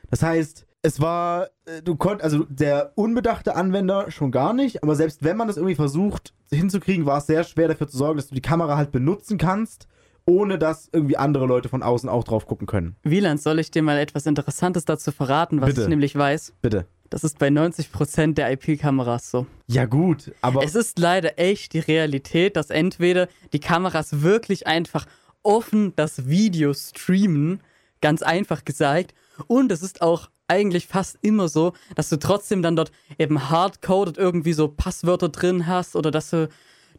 [0.09, 4.95] Das heißt, es war, äh, du konntest, also der unbedachte Anwender schon gar nicht, aber
[4.95, 8.27] selbst wenn man das irgendwie versucht hinzukriegen, war es sehr schwer dafür zu sorgen, dass
[8.27, 9.87] du die Kamera halt benutzen kannst,
[10.25, 12.95] ohne dass irgendwie andere Leute von außen auch drauf gucken können.
[13.03, 15.81] Wieland, soll ich dir mal etwas Interessantes dazu verraten, was Bitte.
[15.83, 16.53] ich nämlich weiß?
[16.61, 16.85] Bitte.
[17.13, 19.45] Das ist bei 90% der IP-Kameras so.
[19.67, 25.05] Ja gut, aber Es ist leider echt die Realität, dass entweder die Kameras wirklich einfach
[25.43, 27.61] offen das Video streamen,
[28.01, 29.13] ganz einfach gesagt,
[29.45, 34.17] und es ist auch eigentlich fast immer so, dass du trotzdem dann dort eben hardcoded
[34.17, 36.49] irgendwie so Passwörter drin hast oder dass du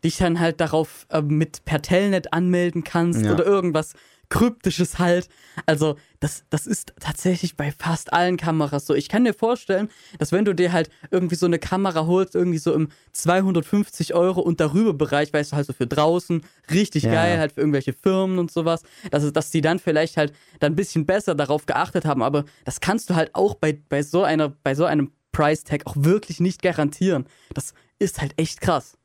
[0.04, 3.32] dich dann halt darauf äh, mit per Telnet anmelden kannst Ja.
[3.32, 3.94] oder irgendwas
[4.28, 5.28] Kryptisches halt.
[5.66, 8.94] Also, das, das ist tatsächlich bei fast allen Kameras so.
[8.94, 12.58] Ich kann dir vorstellen, dass wenn du dir halt irgendwie so eine Kamera holst, irgendwie
[12.58, 17.12] so im 250 Euro und darüber Bereich, weißt du, halt so für draußen, richtig Ja.
[17.12, 20.76] geil, halt für irgendwelche Firmen und sowas, dass, dass die dann vielleicht halt dann ein
[20.76, 22.22] bisschen besser darauf geachtet haben.
[22.22, 25.86] Aber das kannst du halt auch bei, bei so einer, bei so einem Price Tag
[25.86, 27.26] auch wirklich nicht garantieren.
[27.52, 28.96] Das ist halt echt krass.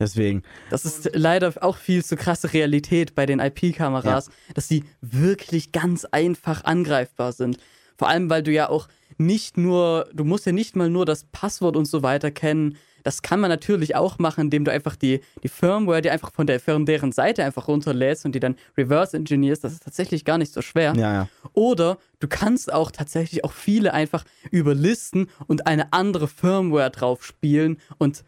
[0.00, 0.42] Deswegen.
[0.70, 6.04] Das ist leider auch viel zu krasse Realität bei den IP-Kameras, dass die wirklich ganz
[6.04, 7.58] einfach angreifbar sind.
[7.96, 8.86] Vor allem, weil du ja auch
[9.18, 12.76] nicht nur, du musst ja nicht mal nur das Passwort und so weiter kennen.
[13.02, 16.46] Das kann man natürlich auch machen, indem du einfach die, die Firmware, die einfach von
[16.46, 19.64] der von deren Seite einfach runterlädst und die dann reverse engineerst.
[19.64, 20.94] Das ist tatsächlich gar nicht so schwer.
[20.94, 21.28] Ja, ja.
[21.54, 27.78] Oder du kannst auch tatsächlich auch viele einfach überlisten und eine andere Firmware drauf spielen
[27.98, 28.24] und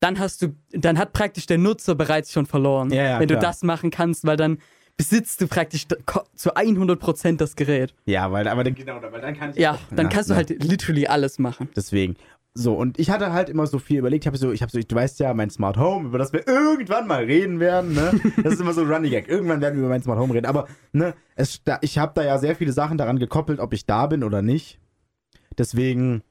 [0.00, 3.34] dann hast du, dann hat praktisch der Nutzer bereits schon verloren, Ja, ja, wenn du
[3.34, 3.50] klar.
[3.50, 4.58] das machen kannst, weil dann
[4.96, 5.86] besitzt du praktisch
[6.34, 7.94] zu 100% das Gerät.
[8.06, 9.56] Ja, weil, aber dann, genau, weil dann kann ich.
[9.56, 10.38] Ja, dann Ja, kannst du ja.
[10.38, 11.68] halt literally alles machen.
[11.76, 12.16] Deswegen.
[12.58, 14.24] So, und ich hatte halt immer so viel überlegt.
[14.24, 16.48] Ich habe so, ich habe so, du weißt ja, mein Smart Home, über das wir
[16.48, 18.18] irgendwann mal reden werden, ne?
[18.42, 19.28] Das ist immer so ein Running Gag.
[19.28, 20.46] Irgendwann werden wir über mein Smart Home reden.
[20.46, 23.84] Aber, ne, es, da, ich habe da ja sehr viele Sachen daran gekoppelt, ob ich
[23.84, 24.78] da bin oder nicht.
[25.58, 26.22] Deswegen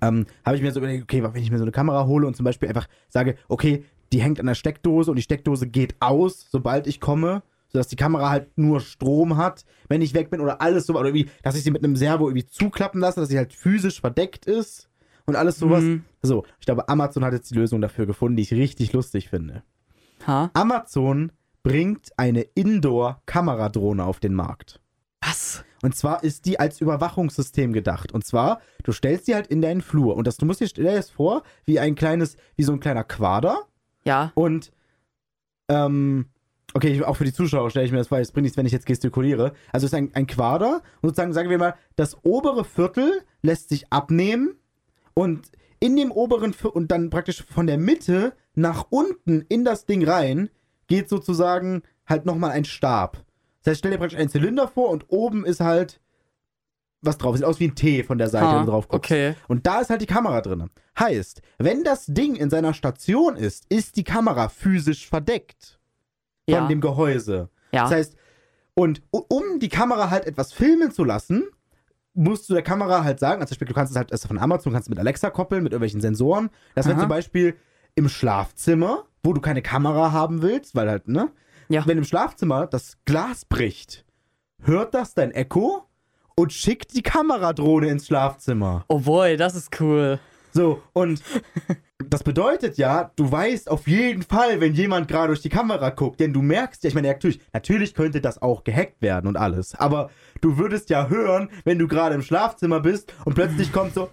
[0.00, 2.36] ähm, habe ich mir so überlegt, okay, wenn ich mir so eine Kamera hole und
[2.36, 6.46] zum Beispiel einfach sage, okay, die hängt an der Steckdose und die Steckdose geht aus,
[6.50, 10.60] sobald ich komme, sodass die Kamera halt nur Strom hat, wenn ich weg bin oder
[10.60, 13.36] alles so, oder irgendwie, dass ich sie mit einem Servo irgendwie zuklappen lasse, dass sie
[13.36, 14.88] halt physisch verdeckt ist
[15.26, 15.82] und alles sowas.
[15.82, 16.04] Mhm.
[16.22, 19.62] So, ich glaube, Amazon hat jetzt die Lösung dafür gefunden, die ich richtig lustig finde.
[20.26, 20.50] Ha?
[20.54, 21.32] Amazon
[21.62, 24.80] bringt eine Indoor-Kameradrohne auf den Markt.
[25.20, 25.64] Was?
[25.82, 28.12] Und zwar ist die als Überwachungssystem gedacht.
[28.12, 30.16] Und zwar, du stellst sie halt in deinen Flur.
[30.16, 32.80] Und das, du musst dir stell dir das vor, wie ein kleines, wie so ein
[32.80, 33.62] kleiner Quader.
[34.04, 34.32] Ja.
[34.34, 34.72] Und,
[35.68, 36.26] ähm,
[36.74, 38.66] okay, ich- auch für die Zuschauer stelle ich mir das vor, es bringt nichts, wenn
[38.66, 39.52] ich jetzt gestikuliere.
[39.72, 40.82] Also es ist ein, ein Quader.
[41.00, 44.56] Und sozusagen, sagen wir mal, das obere Viertel lässt sich abnehmen.
[45.14, 49.86] Und in dem oberen Viertel, und dann praktisch von der Mitte nach unten in das
[49.86, 50.50] Ding rein,
[50.88, 53.24] geht sozusagen halt nochmal ein Stab.
[53.68, 56.00] Das heißt, stell dir praktisch einen Zylinder vor und oben ist halt
[57.02, 57.36] was drauf.
[57.36, 59.10] Sieht aus wie ein T von der Seite, Ha, wenn du drauf guckst.
[59.10, 59.34] okay.
[59.46, 60.70] Und da ist halt die Kamera drin.
[60.98, 65.78] Heißt, wenn das Ding in seiner Station ist, ist die Kamera physisch verdeckt
[66.48, 66.66] von Ja.
[66.66, 67.50] dem Gehäuse.
[67.72, 67.82] Ja.
[67.82, 68.16] Das heißt,
[68.74, 71.44] und um die Kamera halt etwas filmen zu lassen,
[72.14, 74.38] musst du der Kamera halt sagen, also zum Beispiel, du kannst es halt, das von
[74.38, 77.00] Amazon, kannst du mit Alexa koppeln, mit irgendwelchen Sensoren, dass wenn Aha.
[77.02, 77.54] zum Beispiel
[77.96, 81.30] im Schlafzimmer, wo du keine Kamera haben willst, weil halt, ne?
[81.68, 81.86] Ja.
[81.86, 84.04] Wenn im Schlafzimmer das Glas bricht,
[84.62, 85.84] hört das dein Echo
[86.34, 88.84] und schickt die Kameradrohne ins Schlafzimmer.
[88.88, 90.18] oh boy, das ist cool.
[90.52, 91.22] So, und
[92.08, 96.20] das bedeutet ja, du weißt auf jeden Fall, wenn jemand gerade durch die Kamera guckt,
[96.20, 99.74] denn du merkst ja, ich meine, natürlich, natürlich könnte das auch gehackt werden und alles,
[99.74, 104.08] aber du würdest ja hören, wenn du gerade im Schlafzimmer bist und plötzlich kommt so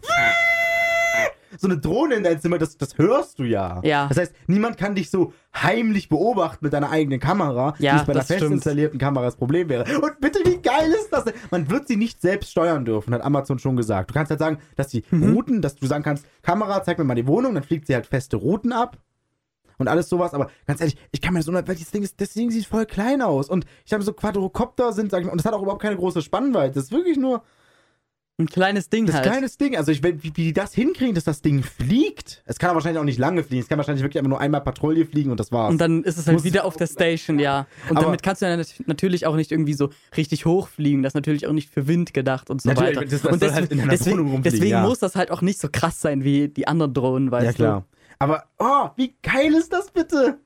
[1.58, 3.82] so eine Drohne in dein Zimmer, das, das hörst du ja.
[3.84, 4.08] Ja.
[4.08, 8.06] Das heißt, niemand kann dich so heimlich beobachten mit deiner eigenen Kamera, Ja, wie es
[8.06, 8.54] bei einer fest stimmt.
[8.56, 9.84] installierten Kamera das Problem wäre.
[10.00, 11.34] Und bitte, wie geil ist das denn?
[11.52, 14.10] Man wird sie nicht selbst steuern dürfen, hat Amazon schon gesagt.
[14.10, 15.34] Du kannst halt sagen, dass die Mhm.
[15.34, 18.08] Routen, dass du sagen kannst, Kamera, zeig mir mal die Wohnung, dann fliegt sie halt
[18.08, 18.98] feste Routen ab.
[19.78, 22.32] Und alles sowas, aber ganz ehrlich, ich kann mir das weil das Ding, ist, das
[22.34, 23.50] Ding sieht voll klein aus.
[23.50, 25.98] Und ich habe so Quadrocopter sind, sag ich mal, und das hat auch überhaupt keine
[25.98, 26.76] große Spannweite.
[26.76, 27.44] Das ist wirklich nur
[28.38, 29.26] Ein kleines Ding das halt.
[29.28, 29.78] kleines Ding.
[29.78, 32.44] Also ich, wie, wie die das hinkriegen, dass das Ding fliegt.
[32.46, 33.62] Es kann aber wahrscheinlich auch nicht lange fliegen.
[33.62, 35.72] Es kann wahrscheinlich wirklich einfach nur einmal Patrouille fliegen und das war's.
[35.72, 37.66] Und dann ist es halt Muss- wieder auf der Station, ja.
[37.90, 41.02] Und Aber- damit kannst du ja nat- natürlich auch nicht irgendwie so richtig hochfliegen.
[41.02, 43.08] Das ist natürlich auch nicht für Wind gedacht und so Natürlich, weiter.
[43.10, 44.82] das- das und soll halt in deiner deswegen, Wohnung rumfliegen, deswegen ja.
[44.82, 47.86] muss das halt auch nicht so krass sein wie die anderen Drohnen, weißt ja, klar.
[48.20, 50.40] Aber, oh, wie geil ist das bitte?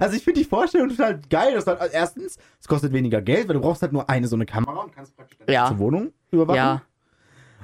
[0.00, 1.54] Also ich finde die Vorstellung total geil.
[1.54, 4.36] Das halt, also erstens, es kostet weniger Geld, weil du brauchst halt nur eine so
[4.36, 5.64] eine Kamera und kannst praktisch deine Ja.
[5.68, 6.56] ganze Wohnung überwachen.
[6.56, 6.82] Ja,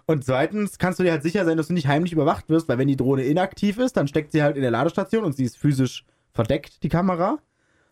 [0.07, 2.79] Und zweitens kannst du dir halt sicher sein, dass du nicht heimlich überwacht wirst, weil
[2.79, 5.57] wenn die Drohne inaktiv ist, dann steckt sie halt in der Ladestation und sie ist
[5.57, 7.39] physisch verdeckt, die Kamera.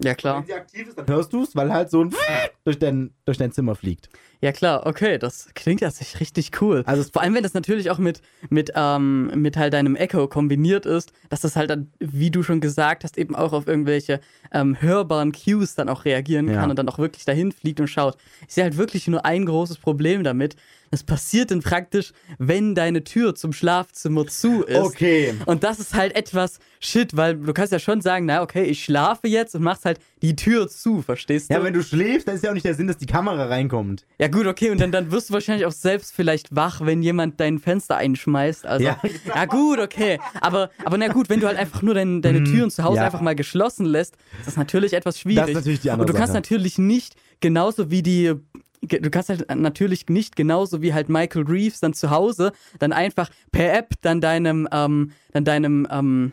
[0.02, 0.38] ja klar.
[0.38, 2.14] Wenn sie aktiv ist, dann hörst du es, weil halt so ein
[2.64, 4.08] durch dein, durch dein Zimmer fliegt.
[4.42, 6.82] Ja klar, okay, das klingt ja sich richtig cool.
[6.86, 10.86] Also Vor allem, wenn das natürlich auch mit, mit, ähm, mit halt deinem Echo kombiniert
[10.86, 14.80] ist, dass das halt dann, wie du schon gesagt hast, eben auch auf irgendwelche ähm,
[14.80, 16.54] hörbaren Cues dann auch reagieren Ja.
[16.60, 18.16] kann und dann auch wirklich dahin fliegt und schaut.
[18.48, 20.56] Ich sehe halt wirklich nur ein großes Problem damit,
[20.92, 24.76] Das passiert dann praktisch, wenn deine Tür zum Schlafzimmer zu ist.
[24.76, 25.34] Okay.
[25.46, 28.82] Und das ist halt etwas shit, weil du kannst ja schon sagen, na okay, ich
[28.82, 31.54] schlafe jetzt und machst halt die Tür zu, verstehst du?
[31.54, 34.06] Ja, wenn du schläfst, dann ist ja auch nicht der Sinn, dass die Kamera reinkommt.
[34.18, 37.40] Ja gut, okay, und dann, dann wirst du wahrscheinlich auch selbst vielleicht wach, wenn jemand
[37.40, 38.66] dein Fenster einschmeißt.
[38.66, 40.18] Also, Ja, ja, gut, okay.
[40.40, 43.06] Aber, aber na gut, wenn du halt einfach nur dein, deine Türen zu Hause ja.
[43.06, 45.40] einfach mal geschlossen lässt, ist das natürlich etwas schwierig.
[45.40, 46.38] Das ist natürlich die andere Und du kannst Sache.
[46.38, 48.34] natürlich nicht genauso wie die
[48.82, 53.28] Du kannst halt natürlich nicht genauso wie halt Michael Reeves dann zu Hause dann einfach
[53.52, 56.32] per App dann deinem, ähm, dann deinem, ähm,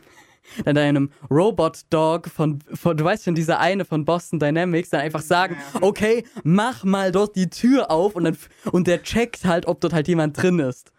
[0.65, 5.21] dann deinem Robot-Dog von, von, du weißt schon, dieser eine von Boston Dynamics, dann einfach
[5.21, 8.37] sagen, okay, mach mal dort die Tür auf und dann,
[8.71, 10.91] und der checkt halt, ob dort halt jemand drin ist.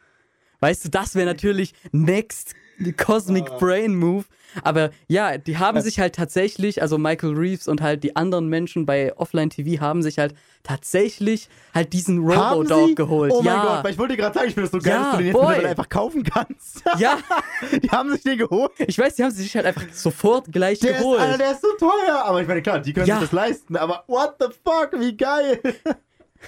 [0.60, 2.54] Weißt du, das wäre natürlich next
[2.96, 4.24] Cosmic Brain Move.
[4.62, 8.86] Aber ja, die haben sich halt tatsächlich, also Michael Reeves und halt die anderen Menschen
[8.86, 13.32] bei Offline TV haben sich halt tatsächlich halt diesen Robo-Dog geholt.
[13.32, 13.62] Oh mein ja.
[13.76, 15.16] Gott, weil ich wollte dir gerade sagen, ich finde das so geil, Ja, dass du
[15.18, 16.82] den jetzt mittlerweile einfach kaufen kannst.
[16.98, 17.18] ja,
[17.82, 18.72] Die haben sich den geholt.
[18.78, 21.20] ich weiß, die haben sich halt einfach sofort gleich Der ist, geholt.
[21.20, 22.22] Alter, der ist so teuer.
[22.24, 23.16] Aber ich meine, klar, die können Ja.
[23.20, 23.76] sich das leisten.
[23.76, 25.60] Aber what the fuck, wie geil.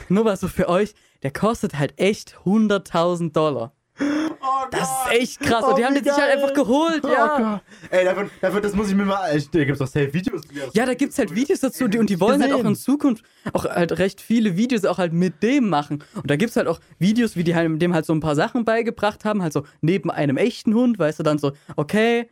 [0.09, 3.73] Nur mal so für euch, der kostet halt echt 100.000 Dollar.
[4.01, 5.65] Oh Das ist echt krass.
[5.65, 7.61] Und die Oh, haben den sich halt einfach geholt, Oh ja.
[7.61, 7.91] Gott.
[7.91, 9.31] Ey, dafür, dafür, das muss ich mir mal.
[9.53, 10.43] Da gibt es doch safe Videos.
[10.73, 12.75] Ja, da gibt's halt Videos dazu die, und die wollen halt auch in.
[12.77, 16.03] Zukunft auch halt recht viele Videos auch halt mit dem machen.
[16.15, 18.65] Und da gibt's halt auch Videos, wie die halt dem halt so ein paar Sachen
[18.65, 22.31] beigebracht haben, halt so neben einem echten Hund, weißt du, dann so, okay,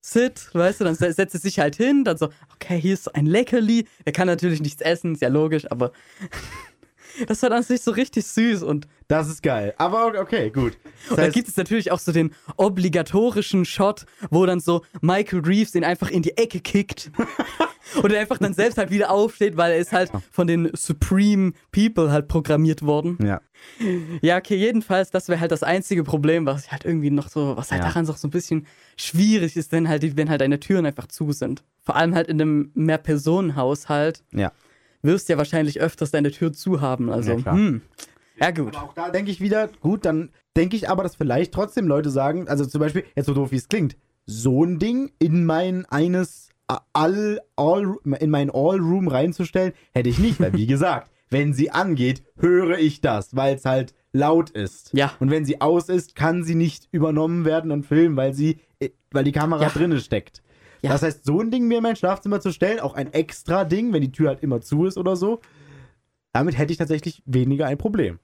[0.00, 3.12] sit, weißt du, dann se- setzt es sich halt hin, dann so, okay, hier ist
[3.14, 3.86] ein Leckerli.
[4.04, 5.90] Der kann natürlich nichts essen, ist ja logisch, aber
[7.28, 9.74] das war an sich so richtig süß und Das ist geil.
[9.78, 10.76] Aber okay, gut.
[11.02, 14.82] Das und da heißt, gibt es natürlich auch so den obligatorischen Shot, wo dann so
[15.00, 17.10] Michael Reeves den einfach in die Ecke kickt.
[18.02, 21.52] und er einfach dann selbst halt wieder aufsteht, weil er ist halt von den Supreme
[21.72, 23.18] People halt programmiert worden.
[23.22, 23.40] ja.
[24.20, 27.72] Ja, okay, jedenfalls, das wäre halt das einzige Problem, was halt irgendwie noch so, was
[27.72, 27.88] halt Ja.
[27.88, 31.06] daran so so ein bisschen schwierig ist, wenn halt, die- wenn halt deine Türen einfach
[31.08, 31.64] zu sind.
[31.82, 34.52] Vor allem halt in einem Mehrpersonenhaushalt Ja.
[35.06, 37.10] Wirst du ja wahrscheinlich öfters deine Tür zu haben.
[37.10, 37.80] Also, Ja, hm.
[38.38, 38.76] Ja, gut.
[38.76, 42.10] Aber auch da denke ich wieder, gut, dann denke ich aber, dass vielleicht trotzdem Leute
[42.10, 45.86] sagen, also zum Beispiel, jetzt so doof wie es klingt, so ein Ding in mein
[45.86, 46.50] eines
[46.92, 52.24] All, all, in mein All-Room reinzustellen, hätte ich nicht, weil wie gesagt, wenn sie angeht,
[52.38, 54.90] höre ich das, weil es halt laut ist.
[54.92, 55.12] Ja.
[55.20, 58.88] Und wenn sie aus ist, kann sie nicht übernommen werden und filmen, weil sie, äh,
[59.12, 59.68] weil die Kamera Ja.
[59.68, 60.42] drinne steckt.
[60.82, 60.90] Ja.
[60.92, 63.92] Das heißt, so ein Ding mir in mein Schlafzimmer zu stellen, auch ein extra Ding,
[63.92, 65.40] wenn die Tür halt immer zu ist oder so,
[66.32, 68.18] damit hätte ich tatsächlich weniger ein Problem.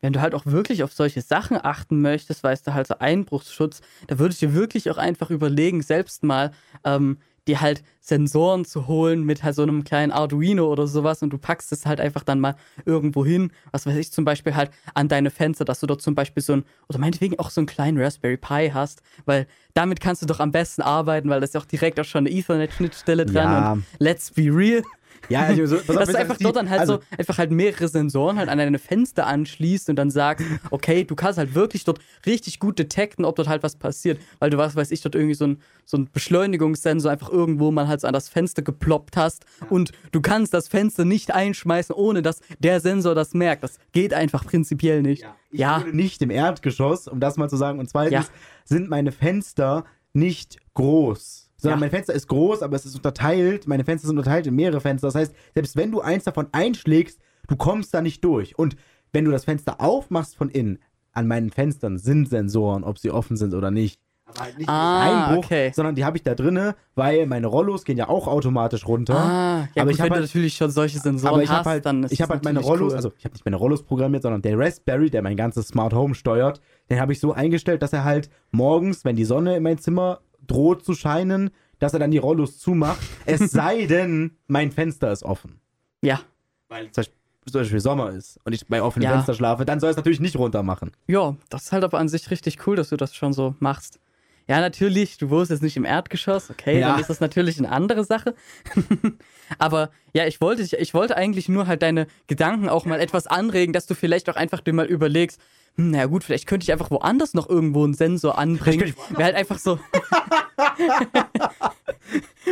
[0.00, 3.80] wenn du halt auch wirklich auf solche Sachen achten möchtest, weißt du, halt so Einbruchsschutz,
[4.06, 6.52] da würde ich dir wirklich auch einfach überlegen, selbst mal
[6.84, 11.30] ähm, dir halt Sensoren zu holen mit halt so einem kleinen Arduino oder sowas und
[11.30, 12.54] du packst es halt einfach dann mal
[12.84, 16.14] irgendwo hin, was weiß ich, zum Beispiel halt an deine Fenster, dass du dort zum
[16.14, 20.22] Beispiel so ein, oder meinetwegen auch so einen kleinen Raspberry Pi hast, weil damit kannst
[20.22, 23.26] du doch am besten arbeiten, weil das ist ja auch direkt auch schon eine Ethernet-Schnittstelle
[23.26, 23.72] dran Ja.
[23.72, 24.82] und let's be real.
[25.28, 28.38] Ja, also so, Dass du einfach dort dann halt also, so einfach halt mehrere Sensoren
[28.38, 32.58] halt an deine Fenster anschließt und dann sagst, okay, du kannst halt wirklich dort richtig
[32.60, 35.46] gut detekten, ob dort halt was passiert, weil du was weiß ich, dort irgendwie so
[35.46, 39.92] ein, so ein Beschleunigungssensor einfach irgendwo mal halt so an das Fenster geploppt hast und
[40.12, 43.62] du kannst das Fenster nicht einschmeißen, ohne dass der Sensor das merkt.
[43.62, 45.24] Das geht einfach prinzipiell nicht.
[45.50, 47.78] Ich Ja, nicht im Erdgeschoss, um das mal zu sagen.
[47.78, 48.32] Und zweitens Ja.
[48.64, 51.45] sind meine Fenster nicht groß.
[51.58, 51.80] Sondern Ja.
[51.80, 53.66] mein Fenster ist groß, aber es ist unterteilt.
[53.66, 55.08] Meine Fenster sind unterteilt in mehrere Fenster.
[55.08, 58.58] Das heißt, selbst wenn du eins davon einschlägst, du kommst da nicht durch.
[58.58, 58.76] Und
[59.12, 60.78] wenn du das Fenster aufmachst von innen,
[61.12, 64.00] an meinen Fenstern sind Sensoren, ob sie offen sind oder nicht.
[64.28, 65.70] Aber halt nicht Ah, Einbruch, okay.
[65.72, 69.14] sondern die habe ich da drinne, weil meine Rollos gehen ja auch automatisch runter.
[69.16, 71.70] Ah, ja, aber gut, ich habe halt, natürlich schon solche Sensoren aber ich hast, habe
[71.70, 72.96] halt, dann ist ich habe halt meine Rollos, cool.
[72.96, 76.16] also ich habe nicht meine Rollos programmiert, sondern der Raspberry, der mein ganzes Smart Home
[76.16, 79.78] steuert, den habe ich so eingestellt, dass er halt morgens, wenn die Sonne in mein
[79.78, 82.98] Zimmer droht zu scheinen, dass er dann die Rollos zumacht.
[83.26, 85.60] Es sei denn, mein Fenster ist offen.
[86.02, 86.20] ja.
[86.68, 87.14] Weil zum Beispiel,
[87.52, 89.12] zum Beispiel Sommer ist und ich bei offenem Ja.
[89.14, 90.90] Fenster schlafe, dann soll es natürlich nicht runter machen.
[91.06, 94.00] Ja, das ist halt aber an sich richtig cool, dass du das schon so machst.
[94.48, 96.90] Ja, natürlich, du wohnst jetzt nicht im Erdgeschoss, okay, Ja.
[96.90, 98.34] dann ist das natürlich eine andere Sache.
[99.58, 103.26] aber ja, ich wollte, ich, ich wollte eigentlich nur halt deine Gedanken auch mal etwas
[103.26, 105.40] anregen, dass du vielleicht auch einfach dir mal überlegst,
[105.76, 108.94] hm, na gut, vielleicht könnte ich einfach woanders noch irgendwo einen Sensor anbringen.
[109.10, 109.78] Wäre halt einfach so.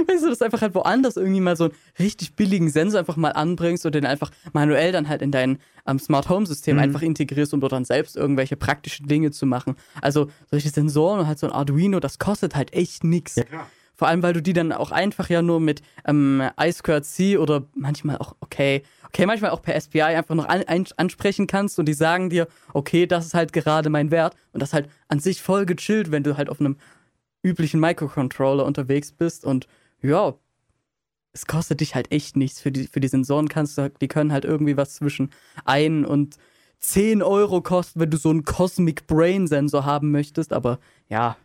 [0.06, 3.16] weißt du, dass du einfach halt woanders irgendwie mal so einen richtig billigen Sensor einfach
[3.16, 7.02] mal anbringst oder den einfach manuell dann halt in dein ähm, Smart Home System einfach
[7.02, 9.76] integrierst, um dort dann selbst irgendwelche praktischen Dinge zu machen.
[10.00, 13.36] Also solche Sensoren und halt so ein Arduino, das kostet halt echt nix.
[13.94, 18.18] Vor allem, weil du die dann auch einfach ja nur mit ähm, I2C oder manchmal
[18.18, 21.94] auch, okay, okay, manchmal auch per SPI einfach noch an, ein, ansprechen kannst und die
[21.94, 24.34] sagen dir, okay, das ist halt gerade mein Wert.
[24.52, 26.76] Und das ist halt an sich voll gechillt, wenn du halt auf einem
[27.42, 29.68] üblichen Microcontroller unterwegs bist und
[30.02, 30.34] ja,
[31.32, 32.60] es kostet dich halt echt nichts.
[32.60, 35.30] Für die, für die Sensoren kannst du, die können halt irgendwie was zwischen
[35.64, 36.36] 1 und
[36.80, 40.78] 10 Euro kosten, wenn du so einen Cosmic Brain Sensor haben möchtest, aber
[41.08, 41.36] ja,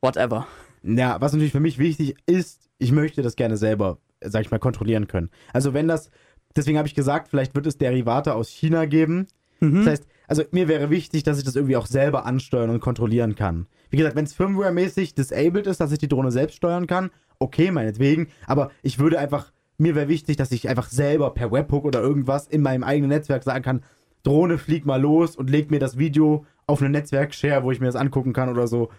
[0.00, 0.46] whatever.
[0.82, 4.58] Ja, was natürlich für mich wichtig ist, ich möchte das gerne selber, sag ich mal,
[4.58, 5.30] kontrollieren können.
[5.52, 6.10] Also wenn das,
[6.56, 9.26] deswegen habe ich gesagt, vielleicht wird es Derivate aus China geben.
[9.60, 9.76] Mhm.
[9.76, 13.34] Das heißt, also mir wäre wichtig, dass ich das irgendwie auch selber ansteuern und kontrollieren
[13.34, 13.66] kann.
[13.90, 17.70] Wie gesagt, wenn es firmware-mäßig disabled ist, dass ich die Drohne selbst steuern kann, okay,
[17.70, 18.28] meinetwegen.
[18.46, 22.46] Aber ich würde einfach, mir wäre wichtig, dass ich einfach selber per Webhook oder irgendwas
[22.46, 23.82] in meinem eigenen Netzwerk sagen kann,
[24.22, 27.86] Drohne, flieg mal los und leg mir das Video auf eine Netzwerk-Share, wo ich mir
[27.86, 28.90] das angucken kann oder so.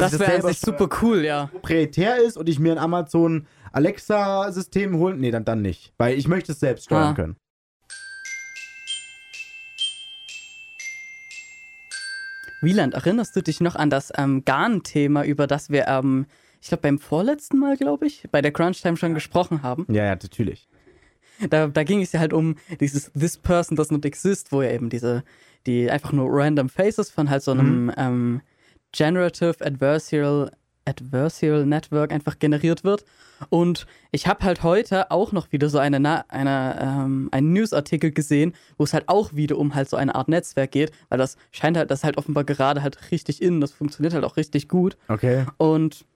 [0.00, 1.46] Dass Das wäre echt super cool, ja.
[1.46, 5.92] proprietär ist und ich mir ein Amazon Alexa-System holen, nee, dann, dann nicht.
[5.98, 7.14] Weil ich möchte es selbst steuern Ah.
[7.14, 7.36] können.
[12.62, 16.26] Wieland, erinnerst du dich noch an das ähm, Garn-Thema, über das wir, ähm,
[16.62, 19.86] ich glaube, beim vorletzten Mal, glaube ich, bei der Crunch Time schon gesprochen haben?
[19.90, 20.68] Ja, ja, natürlich.
[21.50, 24.70] Da, da ging es ja halt um dieses This Person Does Not Exist, wo ja
[24.70, 25.22] eben diese,
[25.66, 28.40] die einfach nur random Faces von halt so einem ähm,
[28.92, 30.50] Generative Adversarial,
[30.84, 33.04] Adversarial Network einfach generiert wird.
[33.50, 38.10] Und ich habe halt heute auch noch wieder so eine, Na- eine, ähm, einen Newsartikel
[38.12, 41.36] gesehen, wo es halt auch wieder um halt so eine Art Netzwerk geht, weil das
[41.50, 44.96] scheint halt, das halt offenbar gerade halt richtig in, das funktioniert halt auch richtig gut.
[45.08, 45.44] Okay.
[45.58, 46.06] Und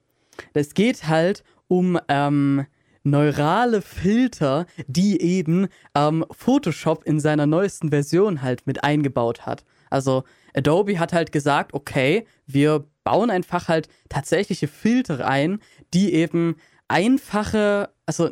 [0.53, 2.65] es geht halt um ähm,
[3.03, 9.63] neurale Filter, die eben ähm, Photoshop in seiner neuesten Version halt mit eingebaut hat.
[9.89, 10.23] Also
[10.55, 15.59] Adobe hat halt gesagt, okay, wir bauen einfach halt tatsächliche Filter ein,
[15.93, 16.55] die eben
[16.91, 18.31] einfache, also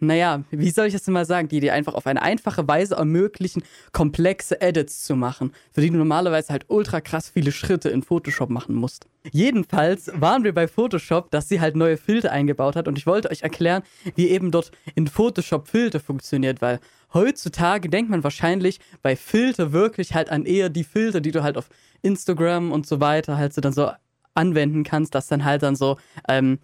[0.00, 2.96] naja, wie soll ich das denn mal sagen, die dir einfach auf eine einfache Weise
[2.96, 8.02] ermöglichen, komplexe Edits zu machen, für die du normalerweise halt ultra krass viele Schritte in
[8.02, 9.06] Photoshop machen musst.
[9.30, 13.30] Jedenfalls waren wir bei Photoshop, dass sie halt neue Filter eingebaut hat und ich wollte
[13.30, 13.84] euch erklären,
[14.16, 16.80] wie eben dort in Photoshop Filter funktioniert, weil
[17.12, 21.56] heutzutage denkt man wahrscheinlich bei Filter wirklich halt an eher die Filter, die du halt
[21.56, 21.68] auf
[22.02, 23.90] Instagram und so weiter halt so dann so
[24.34, 26.58] anwenden kannst, dass dann halt dann so, ähm,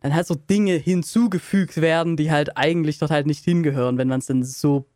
[0.00, 4.20] dann halt so Dinge hinzugefügt werden, die halt eigentlich dort halt nicht hingehören, wenn man
[4.20, 4.86] es denn so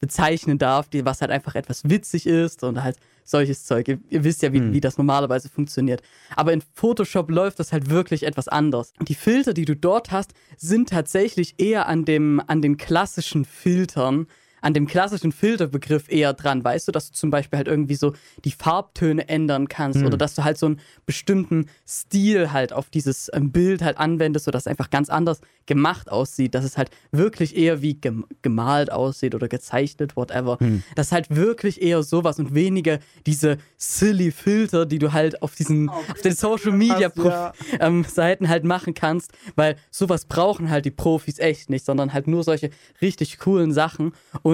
[0.00, 3.88] bezeichnen darf, die, was halt einfach etwas witzig ist und halt solches Zeug.
[3.88, 4.72] Ihr, ihr wisst ja, wie, Hm.
[4.72, 6.02] wie das normalerweise funktioniert.
[6.36, 8.92] Aber in Photoshop läuft das halt wirklich etwas anders.
[9.00, 14.26] Die Filter, die du dort hast, sind tatsächlich eher an, dem, an den klassischen Filtern,
[14.62, 16.64] an dem klassischen Filterbegriff eher dran.
[16.64, 20.06] Weißt du, dass du zum Beispiel halt irgendwie so die Farbtöne ändern kannst Hm.
[20.06, 24.46] oder dass du halt so einen bestimmten Stil halt auf dieses ähm, Bild halt anwendest,
[24.46, 28.90] sodass es einfach ganz anders gemacht aussieht, dass es halt wirklich eher wie gem gemalt
[28.90, 30.58] aussieht oder gezeichnet, whatever.
[30.96, 35.54] Das ist halt wirklich eher sowas und weniger diese silly Filter, die du halt auf
[35.54, 37.52] diesen, auf den Social Media ja.
[37.80, 42.26] ähm, Seiten halt machen kannst, weil sowas brauchen halt die Profis echt nicht, sondern halt
[42.26, 42.70] nur solche
[43.00, 44.12] richtig coolen Sachen.
[44.42, 44.51] Und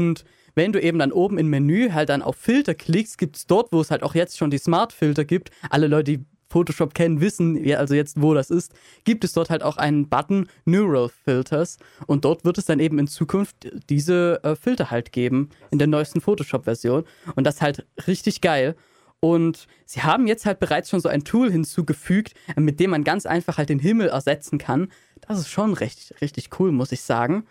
[0.54, 3.72] wenn du eben dann oben im Menü halt dann auf Filter klickst, gibt es dort,
[3.72, 7.62] wo es halt auch jetzt schon die Smart-Filter gibt, alle Leute, die Photoshop kennen, wissen
[7.62, 8.72] ja also jetzt, wo das ist,
[9.04, 12.98] gibt es dort halt auch einen Button Neural Filters und dort wird es dann eben
[12.98, 17.04] in Zukunft diese äh, Filter halt geben in der neuesten Photoshop-Version
[17.37, 18.76] und das ist halt richtig geil.
[19.20, 23.26] Und sie haben jetzt halt bereits schon so ein Tool hinzugefügt, mit dem man ganz
[23.26, 24.92] einfach halt den Himmel ersetzen kann.
[25.26, 27.44] Das ist schon recht, richtig cool, muss ich sagen.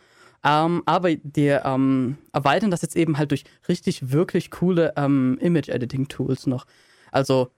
[0.48, 6.48] Ähm, aber die ähm, erweitern das jetzt eben halt durch richtig, wirklich coole ähm, Image-Editing-Tools
[6.48, 6.66] noch.
[7.12, 7.52] Also,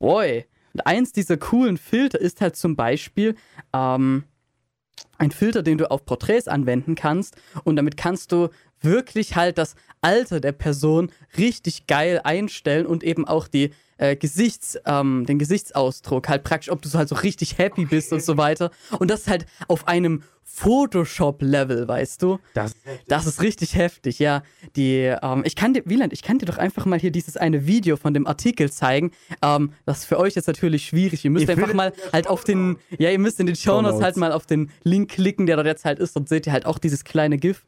[0.00, 0.44] boy.
[0.72, 3.36] Und eins dieser coolen Filter ist halt zum Beispiel
[3.72, 4.24] ähm,
[5.18, 7.36] ein Filter, den du auf Porträts anwenden kannst.
[7.62, 8.48] Und damit kannst du
[8.84, 14.78] wirklich halt das Alter der Person richtig geil einstellen und eben auch die äh, Gesichts,
[14.86, 18.36] ähm, den Gesichtsausdruck halt praktisch, ob du so halt so richtig happy bist und so
[18.36, 18.70] weiter.
[18.98, 22.38] Und das halt auf einem Photoshop-Level, weißt du?
[22.52, 22.74] Das,
[23.08, 24.42] Das ist richtig heftig, ja.
[24.76, 27.66] Die, ähm, ich kann dir, Wieland, ich kann dir doch einfach mal hier dieses eine
[27.66, 29.10] Video von dem Artikel zeigen.
[29.42, 31.24] Ähm, das ist für euch jetzt natürlich schwierig.
[31.24, 34.16] Ihr müsst Ihr einfach mal halt auf den, ja, ihr müsst in den Shownotes halt
[34.16, 36.14] mal auf den Link klicken, der dort jetzt halt ist.
[36.14, 37.64] Dort seht ihr halt auch dieses kleine GIF.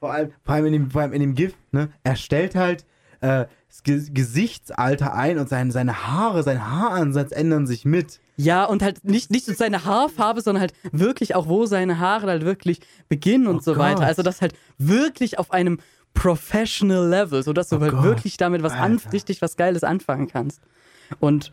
[0.00, 1.90] Vor, allem, vor, allem in dem, vor allem in dem GIF, ne?
[2.04, 2.84] Er stellt halt
[3.20, 8.20] äh, das Ge Gesichtsalter ein und sein, seine Haare, sein Haaransatz ändern sich mit.
[8.36, 12.28] Ja, und halt nicht, nicht nur seine Haarfarbe, sondern halt wirklich auch, wo seine Haare
[12.28, 13.96] halt wirklich beginnen und Oh so weiter.
[13.96, 14.04] Gott.
[14.04, 15.78] Also das halt wirklich auf einem
[16.14, 20.28] Professional Level, sodass du Oh halt Gott, wirklich damit was an, richtig was Geiles anfangen
[20.28, 20.60] kannst.
[21.20, 21.52] Und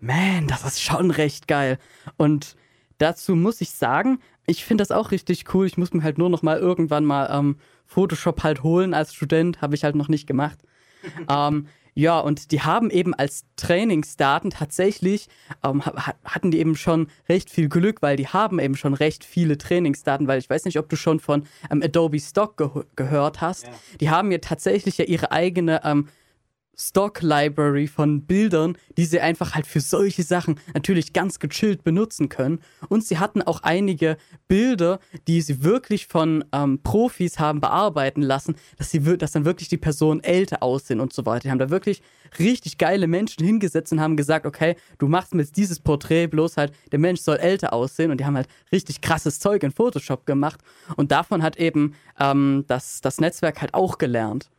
[0.00, 1.78] man, das ist schon recht geil.
[2.16, 2.56] Und
[2.98, 5.66] dazu muss ich sagen, ich finde das auch richtig cool.
[5.66, 9.60] Ich muss mir halt nur noch mal irgendwann mal ähm, Photoshop halt holen als Student,
[9.60, 10.58] habe ich halt noch nicht gemacht.
[11.28, 11.66] ähm,
[11.96, 15.28] ja, und die haben eben als Trainingsdaten tatsächlich,
[15.62, 19.22] ähm, ha- hatten die eben schon recht viel Glück, weil die haben eben schon recht
[19.22, 23.40] viele Trainingsdaten, weil ich weiß nicht, ob du schon von ähm, Adobe Stock ge gehört
[23.40, 23.66] hast.
[24.00, 25.82] Die haben ja tatsächlich ja ihre eigene
[26.74, 32.28] ähm, Stock-Library von Bildern, die sie einfach halt für solche Sachen natürlich ganz gechillt benutzen
[32.28, 32.60] können.
[32.88, 34.16] Und sie hatten auch einige
[34.48, 39.68] Bilder, die sie wirklich von ähm, Profis haben bearbeiten lassen, dass, sie, dass dann wirklich
[39.68, 41.40] die Personen älter aussehen und so weiter.
[41.40, 42.02] Die haben da wirklich
[42.38, 46.56] richtig geile Menschen hingesetzt und haben gesagt, okay, du machst mir jetzt dieses Porträt, bloß
[46.56, 48.10] halt, der Mensch soll älter aussehen.
[48.10, 50.60] Und die haben halt richtig krasses Zeug in Photoshop gemacht.
[50.96, 54.50] Und davon hat eben ähm, das, das Netzwerk halt auch gelernt.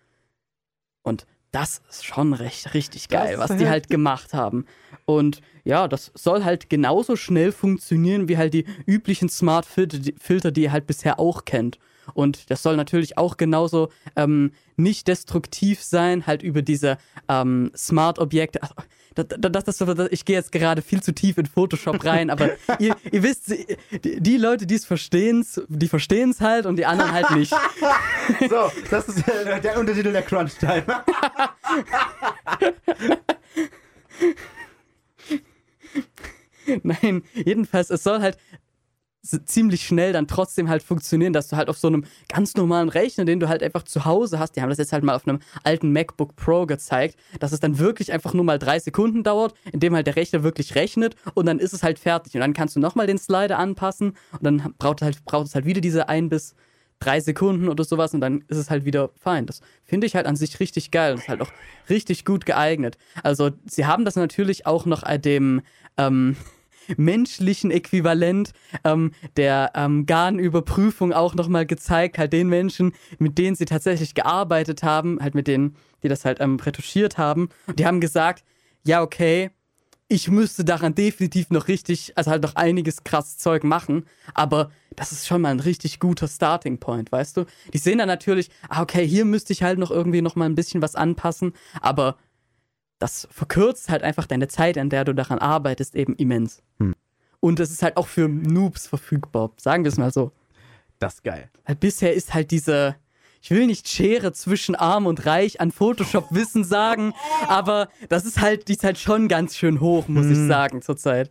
[1.03, 4.65] Und das ist schon recht richtig Das geil, ist was die halt gemacht haben.
[5.05, 10.15] Und ja, das soll halt genauso schnell funktionieren wie halt die üblichen Smart Filter, die,
[10.19, 11.79] Filter, die ihr halt bisher auch kennt.
[12.13, 16.97] Und das soll natürlich auch genauso ähm, nicht destruktiv sein, halt über diese
[17.29, 18.59] ähm, Smart-Objekte.
[19.15, 22.49] Das, das, das, ich gehe jetzt gerade viel zu tief in Photoshop rein, aber
[22.79, 23.49] ihr, ihr wisst,
[24.03, 27.53] die, die Leute, die es verstehen, die verstehen es halt und die anderen halt nicht.
[28.49, 30.83] So, das ist äh, der Untertitel der Crunch-Time.
[36.83, 38.37] Nein, jedenfalls, es soll halt
[39.45, 43.25] ziemlich schnell dann trotzdem halt funktionieren, dass du halt auf so einem ganz normalen Rechner,
[43.25, 45.39] den du halt einfach zu Hause hast, die haben das jetzt halt mal auf einem
[45.63, 49.95] alten MacBook Pro gezeigt, dass es dann wirklich einfach nur mal drei Sekunden dauert, indem
[49.95, 52.35] halt der Rechner wirklich rechnet und dann ist es halt fertig.
[52.35, 55.65] Und dann kannst du nochmal den Slider anpassen und dann braucht, halt, braucht es halt
[55.65, 56.55] wieder diese ein bis
[56.99, 59.45] drei Sekunden oder sowas und dann ist es halt wieder fein.
[59.45, 61.51] Das finde ich halt an sich richtig geil und ist halt auch
[61.89, 62.97] richtig gut geeignet.
[63.23, 65.61] Also sie haben das natürlich auch noch äh, dem
[65.97, 66.35] ähm,
[66.97, 68.51] menschlichen Äquivalent
[68.83, 74.83] ähm, der ähm, GAN-Überprüfung auch nochmal gezeigt, halt den Menschen, mit denen sie tatsächlich gearbeitet
[74.83, 77.49] haben, halt mit denen, die das halt ähm, retuschiert haben.
[77.67, 78.43] Und die haben gesagt,
[78.83, 79.51] ja, okay,
[80.07, 85.11] ich müsste daran definitiv noch richtig, also halt noch einiges krass Zeug machen, aber das
[85.11, 87.45] ist schon mal ein richtig guter Starting Point, weißt du?
[87.73, 90.55] Die sehen dann natürlich, ah, okay, hier müsste ich halt noch irgendwie noch mal ein
[90.55, 92.17] bisschen was anpassen, aber
[92.99, 96.61] das verkürzt halt einfach deine Zeit, an der du daran arbeitest, eben immens.
[96.79, 96.95] Hm.
[97.39, 100.31] Und es ist halt auch für Noobs verfügbar, sagen wir es mal so.
[100.99, 101.49] Das ist geil.
[101.65, 102.95] Weil bisher ist halt diese,
[103.41, 107.13] ich will nicht Schere zwischen arm und reich an Photoshop-Wissen sagen,
[107.47, 110.47] aber das ist halt, die ist halt schon ganz schön hoch, muss ich Hm.
[110.47, 111.29] sagen, zurzeit.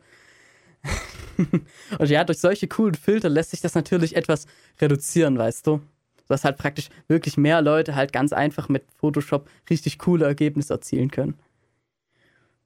[1.38, 4.46] und ja, durch solche coolen Filter lässt sich das natürlich etwas
[4.80, 5.80] reduzieren, weißt du?
[6.28, 11.10] Dass halt praktisch wirklich mehr Leute halt ganz einfach mit Photoshop richtig coole Ergebnisse erzielen
[11.10, 11.34] können.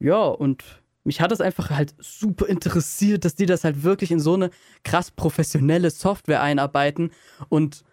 [0.00, 0.64] Ja, und
[1.04, 4.50] mich hat es einfach halt super interessiert, dass die das halt wirklich in so eine
[4.84, 7.10] krass professionelle Software einarbeiten.
[7.48, 7.84] Und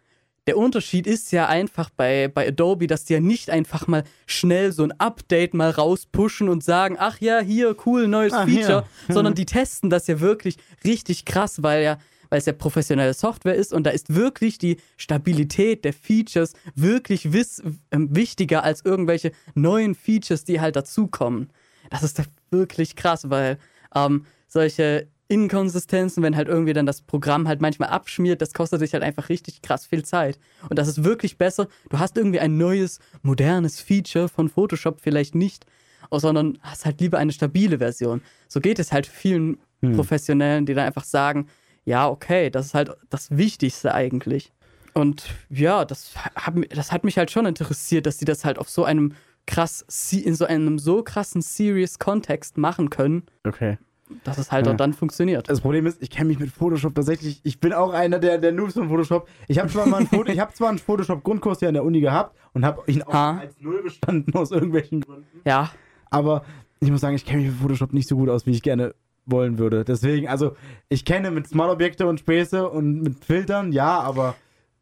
[0.48, 4.72] der Unterschied ist ja einfach bei, bei Adobe, dass die ja nicht einfach mal schnell
[4.72, 9.14] so ein Update mal rauspushen und sagen, ach ja, hier, cool, neues Ah, Feature, hier.
[9.16, 11.98] sondern die testen das ja wirklich richtig krass, weil ja
[12.30, 17.34] weil es ja professionelle Software ist und da ist wirklich die Stabilität der Features wirklich
[17.34, 21.52] wiss, ähm, wichtiger als irgendwelche neuen Features, die halt dazukommen.
[21.90, 23.58] Das ist doch wirklich krass, weil
[23.94, 28.94] ähm, solche Inkonsistenzen, wenn halt irgendwie dann das Programm halt manchmal abschmiert, das kostet dich
[28.94, 30.38] halt einfach richtig krass viel Zeit.
[30.70, 31.68] Und das ist wirklich besser.
[31.90, 35.66] Du hast irgendwie ein neues, modernes Feature von Photoshop vielleicht nicht,
[36.12, 38.22] sondern hast halt lieber eine stabile Version.
[38.48, 39.58] So geht es halt vielen
[39.96, 41.48] Professionellen, die dann einfach sagen,
[41.86, 44.52] ja, okay, das ist halt das Wichtigste eigentlich.
[44.94, 46.12] Und ja, das
[46.54, 49.14] mi- das hat mich halt schon interessiert, dass sie das halt auf so einem
[49.48, 53.78] krass, in so einem so krassen Serious-Kontext machen können, Okay.
[54.24, 54.74] dass es halt Ja.
[54.74, 55.50] auch dann funktioniert.
[55.50, 57.42] Das Problem ist, ich kenne mich mit Photoshop tatsächlich.
[57.44, 59.28] Ich bin auch einer der, der Noobs von Photoshop.
[59.48, 62.02] Ich habe zwar mal einen, Foto- ich hab zwar einen Photoshop-Grundkurs hier an der Uni
[62.02, 63.38] gehabt und habe ihn auch Ha.
[63.40, 65.26] als Null bestanden aus irgendwelchen Gründen.
[65.46, 65.72] Ja,
[66.12, 66.44] Aber
[66.80, 68.94] ich muss sagen, ich kenne mich mit Photoshop nicht so gut aus, wie ich gerne
[69.26, 69.84] wollen würde.
[69.84, 70.56] Deswegen, also
[70.88, 74.36] ich kenne mit Smart-Objekte und Späße und mit Filtern, ja, aber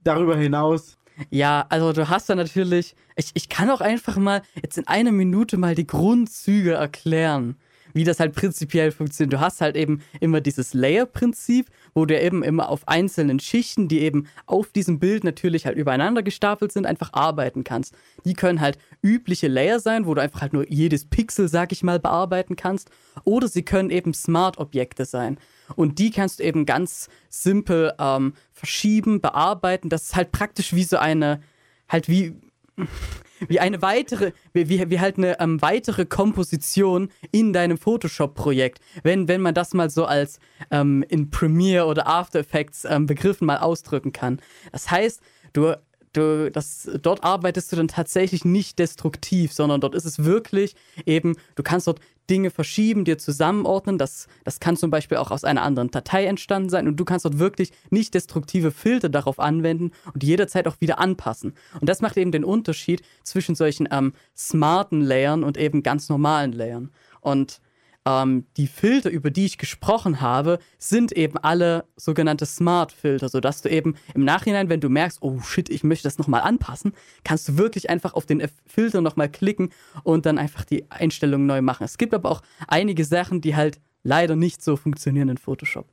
[0.03, 0.97] darüber hinaus.
[1.29, 5.11] Ja, also du hast da natürlich, ich, ich kann auch einfach mal jetzt in einer
[5.11, 7.55] Minute mal die Grundzüge erklären,
[7.93, 9.33] wie das halt prinzipiell funktioniert.
[9.33, 14.01] Du hast halt eben immer dieses Layer-Prinzip, wo du eben immer auf einzelnen Schichten, die
[14.01, 17.93] eben auf diesem Bild natürlich halt übereinander gestapelt sind, einfach arbeiten kannst.
[18.25, 21.83] Die können halt übliche Layer sein, wo du einfach halt nur jedes Pixel, sag ich
[21.83, 22.89] mal, bearbeiten kannst.
[23.23, 25.37] Oder sie können eben Smart-Objekte sein.
[25.75, 29.89] Und die kannst du eben ganz simpel ähm, verschieben, bearbeiten.
[29.89, 31.41] Das ist halt praktisch wie so eine,
[31.89, 32.35] halt wie,
[33.47, 38.79] wie eine weitere, wie, wie, halt eine ähm, weitere Komposition in deinem Photoshop-Projekt.
[39.03, 40.39] Wenn, wenn man das mal so als
[40.71, 44.39] ähm, in Premiere oder After Effects ähm, Begriffen mal ausdrücken kann.
[44.71, 45.21] Das heißt,
[45.53, 45.75] du,
[46.13, 51.35] du, das, dort arbeitest du dann tatsächlich nicht destruktiv, sondern dort ist es wirklich eben,
[51.55, 51.99] du kannst dort
[52.29, 53.97] Dinge verschieben, dir zusammenordnen.
[53.97, 57.25] Das, das kann zum Beispiel auch aus einer anderen Datei entstanden sein und du kannst
[57.25, 61.53] dort wirklich nicht destruktive Filter darauf anwenden und jederzeit auch wieder anpassen.
[61.79, 66.53] Und das macht eben den Unterschied zwischen solchen ähm, smarten Layern und eben ganz normalen
[66.53, 66.91] Layern.
[67.19, 67.59] Und
[68.05, 73.69] ähm, die Filter, über die ich gesprochen habe, sind eben alle sogenannte Smart-Filter, sodass du
[73.69, 76.93] eben im Nachhinein, wenn du merkst, oh shit, ich möchte das nochmal anpassen,
[77.23, 79.69] kannst du wirklich einfach auf den F- Filter nochmal klicken
[80.03, 81.83] und dann einfach die Einstellungen neu machen.
[81.85, 85.87] Es gibt aber auch einige Sachen, die halt leider nicht so funktionieren in Photoshop.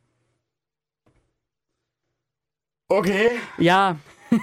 [2.88, 3.30] Okay.
[3.58, 3.98] Ja,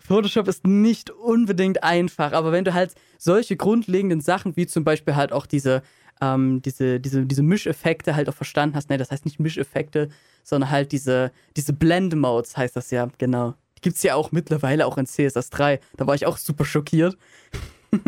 [0.00, 5.14] Photoshop ist nicht unbedingt einfach, aber wenn du halt solche grundlegenden Sachen wie zum Beispiel
[5.14, 5.82] halt auch diese,
[6.22, 10.08] ähm, diese, diese, diese Mischeffekte halt auch verstanden hast, ne, das heißt nicht Mischeffekte,
[10.44, 13.54] sondern halt diese, diese Blend-Modes heißt das ja, genau.
[13.76, 15.80] Die gibt es ja auch mittlerweile auch in CSS3.
[15.96, 17.18] Da war ich auch super schockiert.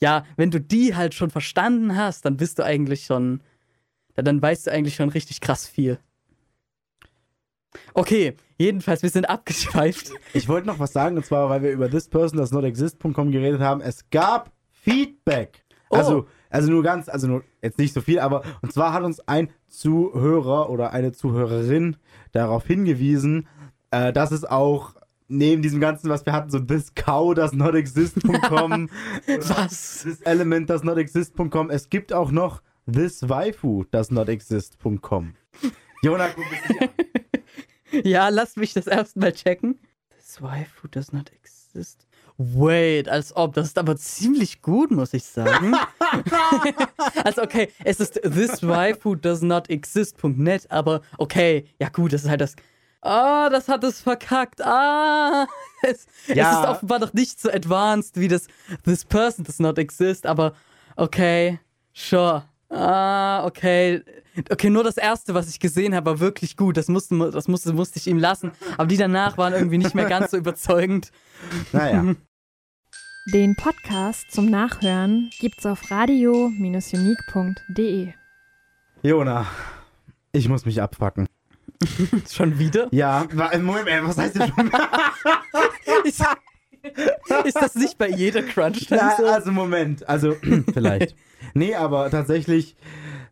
[0.00, 3.42] ja, wenn du die halt schon verstanden hast, dann bist du eigentlich schon,
[4.14, 5.98] dann, weißt du eigentlich schon richtig krass viel.
[7.92, 10.10] Okay, jedenfalls, wir sind abgeschweift.
[10.32, 13.82] Ich wollte noch was sagen, und zwar, weil wir über thispersondoesnotexist.com geredet haben.
[13.82, 15.64] Es gab Feedback.
[15.90, 15.96] Oh.
[15.96, 19.20] Also, also nur ganz, also nur jetzt nicht so viel, aber und zwar hat uns
[19.28, 21.96] ein Zuhörer oder eine Zuhörerin
[22.32, 23.46] darauf hingewiesen,
[23.90, 24.94] äh, dass es auch
[25.28, 28.88] neben diesem ganzen, was wir hatten, so this cow does not exist.com,
[29.26, 30.02] Was?
[30.02, 35.34] this element does not exist.com, es gibt auch noch this waifu does not exist.com.
[36.02, 36.88] Jonah, guck dich an.
[38.04, 39.78] Ja, lass mich das erstmal checken.
[40.10, 42.07] This waifu does not exist.
[42.40, 43.54] Wait, als ob.
[43.54, 45.74] Das ist aber ziemlich gut, muss ich sagen.
[47.24, 52.30] also, okay, es ist this waifu does not exist.net, aber okay, ja gut, das ist
[52.30, 52.54] halt das.
[53.02, 54.60] Ah, das hat es verkackt.
[54.64, 55.46] Ah,
[55.82, 56.52] es, Ja.
[56.52, 58.46] es ist offenbar noch nicht so advanced wie das
[58.84, 60.54] this person does not exist, aber
[60.96, 61.58] okay,
[61.92, 62.44] sure.
[62.70, 64.02] Ah, okay.
[64.50, 66.76] Okay, nur das erste, was ich gesehen habe, war wirklich gut.
[66.76, 68.52] Das musste, das musste, musste ich ihm lassen.
[68.76, 71.10] Aber die danach waren irgendwie nicht mehr ganz so überzeugend.
[71.72, 72.14] Naja.
[73.34, 78.14] Den Podcast zum Nachhören gibt's auf radio-unique.de.
[79.02, 79.46] Jona,
[80.32, 81.28] ich muss mich abfacken.
[82.32, 82.88] Schon wieder?
[82.90, 83.26] Ja,
[83.60, 84.70] Moment, ey, was heißt denn schon?
[86.04, 86.24] Ist,
[87.44, 89.26] ist das nicht bei jeder Crunch-Time Na, so?
[89.26, 90.34] also Moment, also
[90.72, 91.14] vielleicht.
[91.54, 92.76] Nee, aber tatsächlich,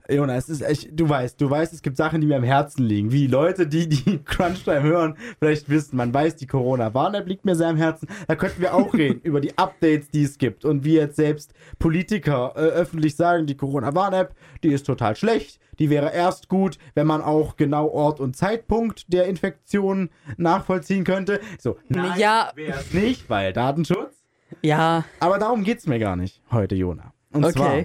[0.09, 2.84] Jona, es ist echt, du weißt, du weißt, es gibt Sachen, die mir am Herzen
[2.84, 3.11] liegen.
[3.12, 7.68] Wie Leute, die die Crunch-Time hören, vielleicht wissen, man weiß, die Corona-Warn-App liegt mir sehr
[7.68, 8.09] am Herzen.
[8.28, 10.64] Da könnten wir auch reden über die Updates, die es gibt.
[10.64, 15.59] Und wie jetzt selbst Politiker äh, öffentlich sagen, die Corona-Warn-App, die ist total schlecht.
[15.78, 21.40] Die wäre erst gut, wenn man auch genau Ort und Zeitpunkt der Infektion nachvollziehen könnte.
[21.59, 22.50] So, nein, Ja.
[22.54, 24.14] wäre es nicht, weil Datenschutz.
[24.62, 27.12] Ja, Aber darum geht's mir gar nicht heute, Jona.
[27.32, 27.52] Und Okay.
[27.54, 27.84] zwar,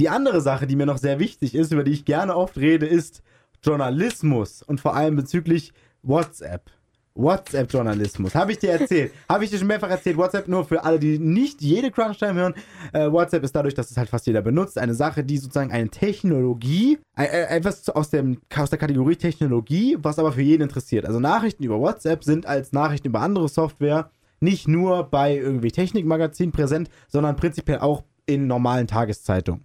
[0.00, 2.86] die andere Sache, die mir noch sehr wichtig ist, über die ich gerne oft rede,
[2.86, 3.22] ist
[3.62, 5.72] Journalismus und vor allem bezüglich
[6.02, 6.70] WhatsApp.
[7.14, 8.34] WhatsApp-Journalismus.
[8.34, 9.12] Habe ich dir erzählt.
[9.28, 10.16] Habe ich dir schon mehrfach erzählt.
[10.16, 12.54] WhatsApp nur für alle, die nicht jede Crunch-Time hören.
[12.92, 15.90] Äh, WhatsApp ist dadurch, dass es halt fast jeder benutzt, eine Sache, die sozusagen eine
[15.90, 21.04] Technologie, äh, etwas aus, dem, aus der Kategorie Technologie, was aber für jeden interessiert.
[21.04, 26.52] Also Nachrichten über WhatsApp sind als Nachrichten über andere Software nicht nur bei irgendwie Technikmagazinen
[26.52, 29.64] präsent, sondern prinzipiell auch in normalen Tageszeitungen.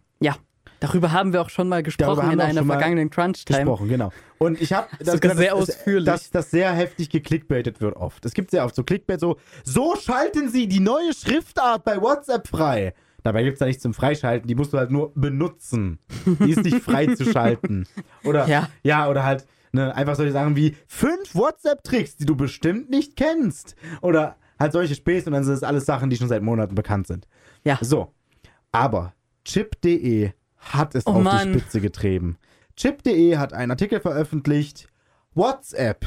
[0.80, 3.60] Darüber haben wir auch schon mal gesprochen in einer vergangenen Crunch-Time.
[3.60, 4.12] Gesprochen, genau.
[4.38, 6.06] Und ich habe Sogar sehr ausführlich.
[6.06, 8.26] dass das sehr heftig geklickbaitet wird oft.
[8.26, 12.48] Es gibt sehr oft so Clickbait, so, so schalten Sie die neue Schriftart bei WhatsApp
[12.48, 12.94] frei.
[13.24, 16.00] Dabei gibt es da nichts zum Freischalten, die musst du halt nur benutzen.
[16.26, 17.86] Die ist nicht frei zu schalten.
[18.24, 18.70] Oder, Ja.
[18.84, 23.76] ja, oder halt ne, einfach solche Sachen wie fünf WhatsApp-Tricks, die du bestimmt nicht kennst.
[24.02, 27.08] Oder halt solche Späße und dann sind das alles Sachen, die schon seit Monaten bekannt
[27.08, 27.28] sind.
[27.64, 27.78] Ja.
[27.82, 28.14] So,
[28.72, 29.14] aber
[29.44, 30.32] chip.de
[30.74, 31.54] hat es Oh auf Mann.
[31.54, 32.38] die Spitze getrieben.
[32.76, 34.88] Chip.de hat einen Artikel veröffentlicht.
[35.34, 36.06] WhatsApp.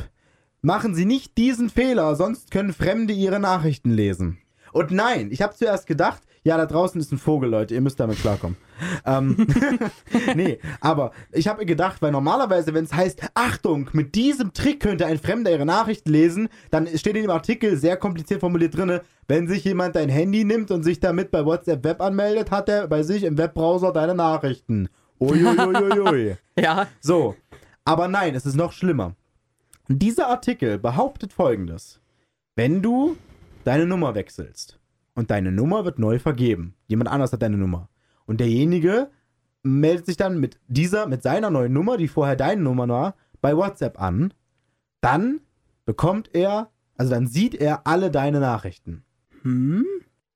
[0.63, 4.39] Machen Sie nicht diesen Fehler, sonst können Fremde Ihre Nachrichten lesen.
[4.73, 8.01] Und nein, ich habe zuerst gedacht, ja, da draußen ist ein Vogel, Leute, ihr müsst
[8.01, 8.57] damit klarkommen.
[9.05, 9.47] ähm,
[10.35, 15.05] nee, aber ich habe gedacht, weil normalerweise, wenn es heißt, Achtung, mit diesem Trick könnte
[15.07, 19.47] ein Fremder ihre Nachrichten lesen, dann steht in dem Artikel sehr kompliziert formuliert drinne, wenn
[19.47, 23.05] sich jemand dein Handy nimmt und sich damit bei WhatsApp Web anmeldet, hat er bei
[23.05, 24.89] sich im Webbrowser deine Nachrichten.
[25.21, 26.37] Uiuiuiui.
[26.59, 27.37] Ja, So,
[27.85, 29.15] aber nein, es ist noch schlimmer.
[29.87, 32.01] Dieser Artikel behauptet folgendes.
[32.57, 33.17] Wenn du
[33.63, 34.81] deine Nummer wechselst
[35.15, 36.75] und deine Nummer wird neu vergeben.
[36.89, 37.89] Jemand anders hat deine Nummer.
[38.27, 39.11] Und derjenige
[39.63, 43.57] meldet sich dann mit dieser, mit seiner neuen Nummer, die vorher deine Nummer war, bei
[43.57, 44.35] WhatsApp an.
[45.01, 45.41] Dann
[45.85, 49.05] bekommt er, also dann sieht er alle deine Nachrichten.
[49.43, 49.85] Hm?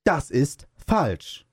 [0.03, 1.45] Das ist falsch.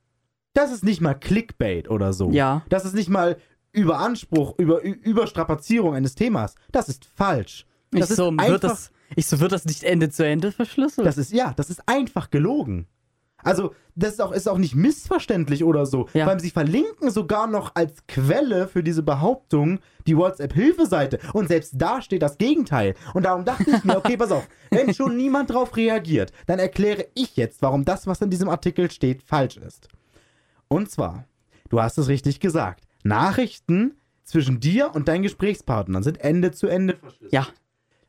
[0.53, 2.29] Das ist nicht mal Clickbait oder so.
[2.31, 2.63] Ja.
[2.69, 3.37] Das ist nicht mal
[3.71, 6.55] Überanspruch, über, Überstrapazierung eines Themas.
[6.71, 7.65] Das ist falsch.
[7.91, 10.51] Ich Das ist so, einfach, wird das, ich so, wird das nicht Ende zu Ende
[10.51, 11.07] verschlüsselt?
[11.07, 12.87] das ist, ja, das ist einfach gelogen.
[13.43, 16.07] Also, das ist auch, ist auch nicht missverständlich oder so.
[16.13, 16.23] Ja.
[16.23, 21.19] Vor allem, sie verlinken sogar noch als Quelle für diese Behauptung die WhatsApp-Hilfeseite.
[21.33, 22.95] Und selbst da steht das Gegenteil.
[23.13, 27.05] Und darum dachte ich mir, okay, pass auf, wenn schon niemand drauf reagiert, dann erkläre
[27.13, 29.87] ich jetzt, warum das, was in diesem Artikel steht, falsch ist.
[30.67, 31.25] Und zwar,
[31.69, 36.95] du hast es richtig gesagt, Nachrichten zwischen dir und deinen Gesprächspartnern sind Ende zu Ende
[36.95, 37.33] verschlüsselt.
[37.33, 37.47] ja.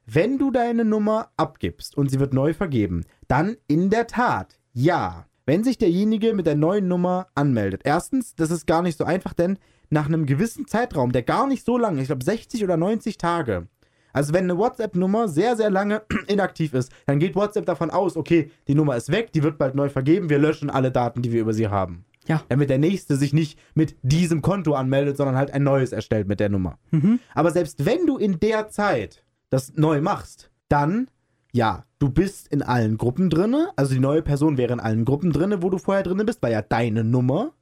[0.06, 5.26] Wenn du deine Nummer abgibst und sie wird neu vergeben, dann in der Tat ja.
[5.46, 7.82] Wenn sich derjenige mit der neuen Nummer anmeldet.
[7.84, 9.58] Erstens, das ist gar nicht so einfach, denn
[9.90, 13.66] nach einem gewissen Zeitraum, der gar nicht so lange, ich glaube 60 oder 90 Tage.
[14.14, 18.50] Also wenn eine WhatsApp-Nummer sehr, sehr lange inaktiv ist, dann geht WhatsApp davon aus, okay,
[18.68, 21.42] die Nummer ist weg, die wird bald neu vergeben, wir löschen alle Daten, die wir
[21.42, 22.04] über sie haben.
[22.26, 22.42] Ja.
[22.48, 26.40] Damit der nächste sich nicht mit diesem Konto anmeldet, sondern halt ein neues erstellt mit
[26.40, 26.78] der Nummer.
[26.90, 27.20] Mhm.
[27.34, 31.08] Aber selbst wenn du in der Zeit das neu machst, dann,
[31.52, 33.70] ja, du bist in allen Gruppen drinne.
[33.76, 36.52] Also die neue Person wäre in allen Gruppen drinne, wo du vorher drinne bist, weil
[36.52, 37.52] ja deine Nummer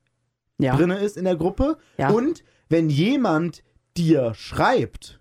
[0.58, 0.74] Ja.
[0.74, 1.78] drinne ist in der Gruppe.
[1.96, 2.10] Ja.
[2.10, 3.62] Und wenn jemand
[3.96, 5.20] dir schreibt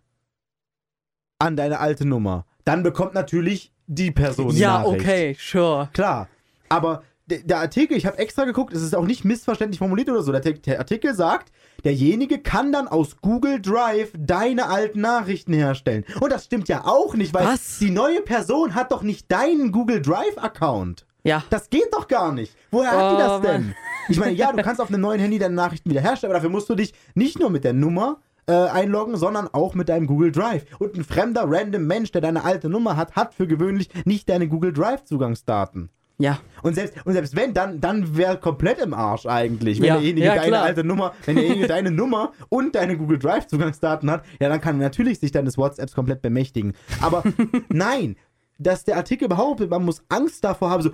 [1.37, 5.01] an deine alte Nummer, dann bekommt natürlich die Person die ja, Nachricht.
[5.01, 5.89] okay, sure.
[5.93, 6.27] Klar,
[6.69, 7.03] aber
[7.39, 10.31] der, Artikel, ich habe extra geguckt, es ist auch nicht missverständlich formuliert oder so.
[10.31, 11.51] Der, der Artikel sagt,
[11.83, 16.05] derjenige kann dann aus Google Drive deine alten Nachrichten herstellen.
[16.19, 17.79] Und das stimmt ja auch nicht, weil Was?
[17.79, 21.05] die neue Person hat doch nicht deinen Google Drive-Account.
[21.23, 21.43] Ja.
[21.49, 22.55] Das geht doch gar nicht.
[22.71, 23.61] Woher hat die Oh, das denn?
[23.67, 23.75] Mann.
[24.09, 26.69] Ich meine, ja, du kannst auf einem neuen Handy deine Nachrichten wiederherstellen, aber dafür musst
[26.69, 30.65] du dich nicht nur mit der Nummer äh, einloggen, sondern auch mit deinem Google Drive.
[30.79, 34.47] Und ein fremder, random Mensch, der deine alte Nummer hat, hat für gewöhnlich nicht deine
[34.47, 35.89] Google Drive-Zugangsdaten.
[36.21, 36.39] Ja.
[36.63, 39.79] Und selbst, und selbst wenn, dann, dann wäre komplett im Arsch eigentlich.
[39.79, 40.63] Wenn Ja, derjenige ja, deine klar.
[40.63, 44.75] alte Nummer, wenn derjenige deine Nummer und deine Google Drive Zugangsdaten hat, ja, dann kann
[44.79, 46.73] er natürlich sich deines WhatsApps komplett bemächtigen.
[47.01, 47.23] Aber
[47.69, 48.15] nein,
[48.59, 50.91] dass der Artikel behauptet, man muss Angst davor haben, so,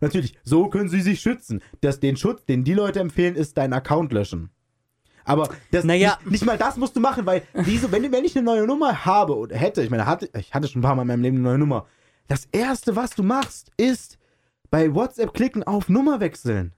[0.00, 1.60] natürlich, so können sie sich schützen.
[1.82, 4.50] Das, den Schutz, den die Leute empfehlen, ist deinen Account löschen.
[5.24, 6.16] Aber das, Naja.
[6.22, 9.04] nicht, nicht mal das musst du machen, weil diese, wenn, wenn ich eine neue Nummer
[9.04, 11.36] habe oder hätte, ich meine, hatte, ich hatte schon ein paar Mal in meinem Leben
[11.36, 11.86] eine neue Nummer.
[12.28, 14.18] Das erste, was du machst, ist
[14.72, 16.72] bei WhatsApp klicken auf Nummer wechseln.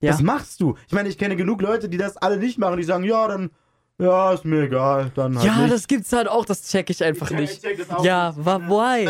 [0.00, 0.12] Ja.
[0.12, 0.76] Das machst du.
[0.86, 2.76] Ich meine, ich kenne genug Leute, die das alle nicht machen.
[2.78, 3.50] Die sagen, ja, dann,
[3.98, 5.10] ja, ist mir egal.
[5.14, 5.72] Dann halt Ja, nicht.
[5.74, 7.52] das gibt's halt auch, das check ich einfach Ich check- nicht.
[7.54, 9.08] ich check das auch ja, wa why?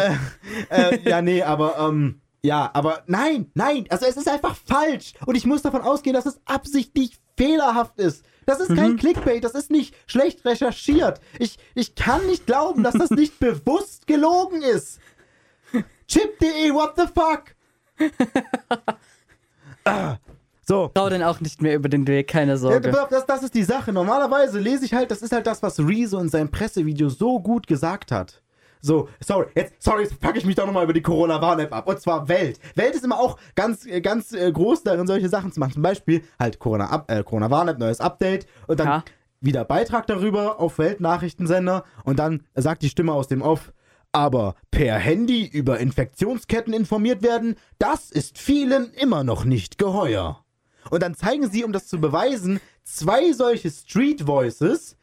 [0.71, 5.13] äh, ja, nee, aber, ähm, ja, aber nein, nein, also es ist einfach falsch.
[5.27, 8.25] Und ich muss davon ausgehen, dass es absichtlich fehlerhaft ist.
[8.47, 8.77] Das ist Mhm.
[8.77, 11.21] kein Clickbait, das ist nicht schlecht recherchiert.
[11.39, 14.99] Ich, ich kann nicht glauben, dass das nicht bewusst gelogen ist.
[16.07, 17.55] Chip.de, what the fuck?
[19.85, 20.17] Ah,
[20.67, 22.91] so, Trau denn auch nicht mehr über den Weg, keine ja, Sorge.
[23.11, 23.93] das, das ist die Sache.
[23.93, 27.67] Normalerweise lese ich halt, das ist halt das, was Rezo in seinem Pressevideo so gut
[27.67, 28.43] gesagt hat.
[28.81, 31.89] So, sorry, jetzt, sorry, jetzt packe ich mich doch nochmal über die Corona-Warn-App ab.
[31.89, 32.61] Und zwar Welt.
[32.77, 35.73] Welt ist immer auch ganz, äh, ganz äh, groß darin, solche Sachen zu machen.
[35.73, 39.05] Zum Beispiel halt Corona- äh, Corona-Warn-App, neues Update und dann Ja.
[39.41, 43.73] wieder Beitrag darüber auf Welt-Nachrichtensender und dann sagt die Stimme aus dem Off,
[44.19, 50.45] aber per Handy über Infektionsketten informiert werden, das ist vielen immer noch nicht geheuer.
[50.91, 54.97] Und dann zeigen sie, um das zu beweisen, zwei solche Street Voices.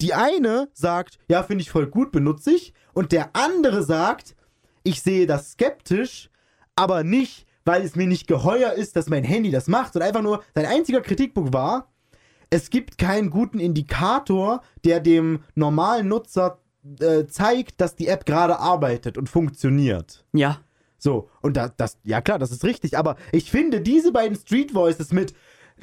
[0.00, 2.74] Die eine sagt, ja, finde ich voll gut, benutze ich.
[2.92, 4.34] Und der andere sagt,
[4.82, 6.28] ich sehe das skeptisch,
[6.74, 10.22] aber nicht, weil es mir nicht geheuer ist, dass mein Handy das macht, sondern einfach
[10.22, 11.92] nur, sein einziger Kritikpunkt war,
[12.50, 16.58] es gibt keinen guten Indikator, der dem normalen Nutzer
[17.00, 20.24] äh, zeigt, dass die App gerade arbeitet und funktioniert.
[20.32, 20.58] Ja.
[20.98, 24.72] So, und das, das, ja klar, das ist richtig, aber ich finde diese beiden Street
[24.74, 25.34] Voices mit,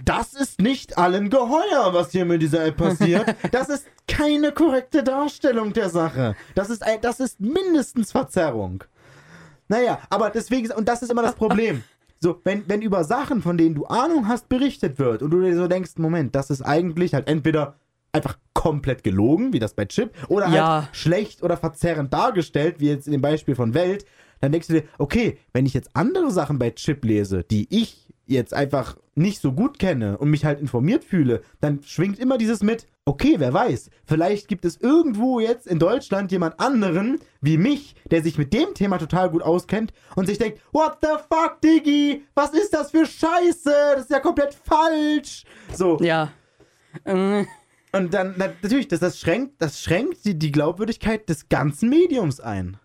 [0.06, 5.04] das ist nicht allen geheuer, was hier mit dieser App passiert, das ist keine korrekte
[5.04, 6.36] Darstellung der Sache.
[6.56, 8.84] Das ist, ein, das ist mindestens Verzerrung.
[9.68, 11.84] Naja, aber deswegen, und das ist immer das Problem.
[12.22, 15.56] So, wenn, wenn über Sachen, von denen du Ahnung hast, berichtet wird und du dir
[15.56, 17.76] so denkst, Moment, das ist eigentlich halt entweder
[18.12, 20.82] einfach komplett gelogen, wie das bei Chip, oder Ja.
[20.84, 24.06] halt schlecht oder verzerrend dargestellt, wie jetzt in dem Beispiel von Welt,
[24.42, 28.08] dann denkst du dir, okay, wenn ich jetzt andere Sachen bei Chip lese, die ich
[28.26, 32.62] jetzt einfach nicht so gut kenne und mich halt informiert fühle, dann schwingt immer dieses
[32.64, 37.96] mit, okay, wer weiß, vielleicht gibt es irgendwo jetzt in Deutschland jemand anderen wie mich,
[38.12, 42.24] der sich mit dem Thema total gut auskennt und sich denkt, what the fuck, Diggi,
[42.36, 45.44] was ist das für Scheiße, das ist ja komplett falsch.
[45.74, 46.32] So, Ja.
[47.92, 52.40] Und dann, na, natürlich, das, das schränkt, das schränkt die, die Glaubwürdigkeit des ganzen Mediums
[52.40, 52.78] ein.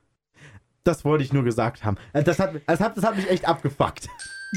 [0.83, 1.97] Das wollte ich nur gesagt haben.
[2.13, 4.09] Also Das hat, das hat, das hat mich echt abgefuckt.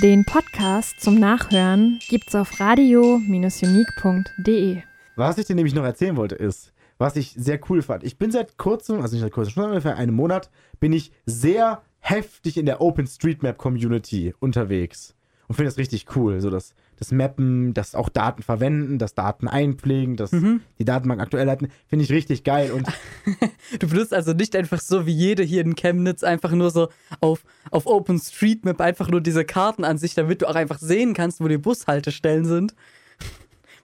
[0.02, 4.82] Den Podcast zum Nachhören gibt's auf radio-unique.de.
[5.16, 8.04] Was ich dir nämlich noch erzählen wollte, ist, was ich sehr cool fand.
[8.04, 11.82] Ich bin seit kurzem, also nicht seit kurzem, schon ungefähr einen Monat, bin ich sehr
[12.00, 15.16] heftig in der OpenStreetMap Community unterwegs.
[15.48, 16.42] Und finde das richtig cool.
[16.42, 21.48] So das, das Mappen, das auch Daten verwenden, das Daten einpflegen, das die Datenbank aktuell
[21.48, 22.72] halten, finde ich richtig geil.
[22.72, 22.88] Und
[23.80, 26.90] Du benutzt also nicht einfach so wie jede hier in Chemnitz einfach nur so
[27.20, 31.58] auf, auf OpenStreetMap einfach nur diese Kartenansicht, damit du auch einfach sehen kannst, wo die
[31.58, 32.74] Bushaltestellen sind.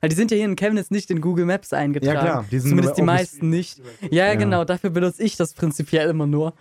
[0.03, 2.15] Weil die sind ja hier in Chemnitz nicht in Google Maps eingetragen.
[2.17, 3.79] Ja, klar, die sind Zumindest die meisten nicht.
[4.11, 4.35] Ja, Ja.
[4.35, 6.55] genau, dafür benutze ich das prinzipiell immer nur.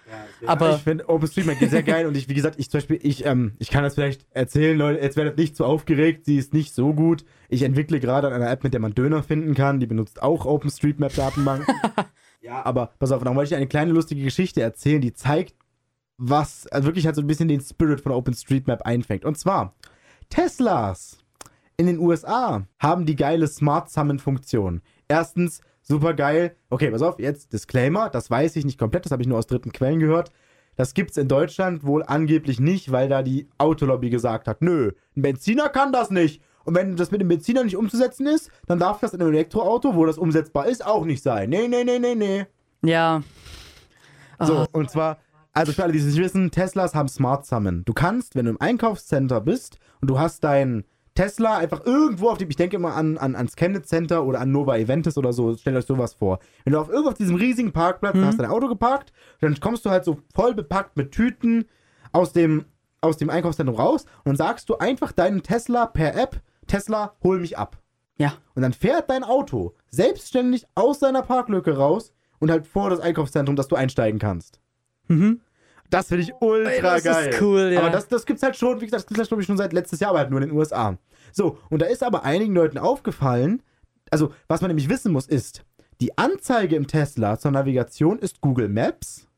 [0.46, 3.54] Aber ich finde OpenStreetMap sehr geil und ich, wie gesagt, ich zum Beispiel, ich, ähm,
[3.58, 6.94] ich kann das vielleicht erzählen, Leute, jetzt werdet nicht zu aufgeregt, sie ist nicht so
[6.94, 7.24] gut.
[7.48, 10.46] Ich entwickle gerade an einer App, mit der man Döner finden kann, die benutzt auch
[10.46, 11.66] OpenStreetMap-Datenbank.
[12.42, 15.56] ja, aber pass auf, dann wollte ich eine kleine lustige Geschichte erzählen, die zeigt,
[16.16, 19.24] was also wirklich halt so ein bisschen den Spirit von OpenStreetMap einfängt.
[19.24, 19.74] Und zwar,
[20.30, 21.18] Teslas
[21.76, 24.82] in den USA haben die geile Smart Summon-Funktion.
[25.08, 26.56] Erstens, super geil.
[26.70, 29.46] Okay, pass auf, jetzt Disclaimer, das weiß ich nicht komplett, das habe ich nur aus
[29.46, 30.30] dritten Quellen gehört.
[30.76, 35.22] Das gibt's in Deutschland wohl angeblich nicht, weil da die Autolobby gesagt hat, nö, ein
[35.22, 36.42] Benziner kann das nicht.
[36.64, 39.94] Und wenn das mit dem Benziner nicht umzusetzen ist, dann darf das in einem Elektroauto,
[39.94, 41.50] wo das umsetzbar ist, auch nicht sein.
[41.50, 42.46] Nee, nee, nee, nee, nee.
[42.82, 43.22] ja.
[44.40, 45.18] So, Ah, und zwar,
[45.52, 47.84] also für alle, die es nicht wissen, Teslas haben Smart Summon.
[47.84, 50.84] Du kannst, wenn du im Einkaufscenter bist und du hast deinen
[51.14, 54.50] Tesla einfach irgendwo auf dem, ich denke immer an, an, ans Chemnitz Center oder an
[54.50, 56.38] Nova Eventis oder so, stellt euch sowas vor.
[56.64, 59.84] Wenn du auf irgendwo auf diesem riesigen Parkplatz, da hast dein Auto geparkt, dann kommst
[59.84, 61.66] du halt so voll bepackt mit Tüten
[62.12, 62.64] aus dem,
[63.00, 67.40] aus dem Einkaufszentrum raus und dann sagst du einfach deinen Tesla per App, Tesla, hol
[67.40, 67.78] mich ab.
[68.16, 68.34] ja.
[68.54, 73.56] Und dann fährt dein Auto selbstständig aus seiner Parklücke raus und halt vor das Einkaufszentrum,
[73.56, 74.60] dass du einsteigen kannst.
[75.08, 75.40] Mhm.
[75.92, 77.34] Das finde ich ultra Ey, das ist geil.
[77.40, 77.80] cool, ja.
[77.80, 79.72] Aber das, das gibt's halt schon, wie gesagt, das gibt's halt, glaube ich, schon seit
[79.72, 80.96] letztes Jahr, aber halt nur in den USA.
[81.32, 83.62] So, und da ist aber einigen Leuten aufgefallen,
[84.10, 85.64] also was man nämlich wissen muss, ist,
[86.00, 89.28] die Anzeige im Tesla zur Navigation ist Google Maps,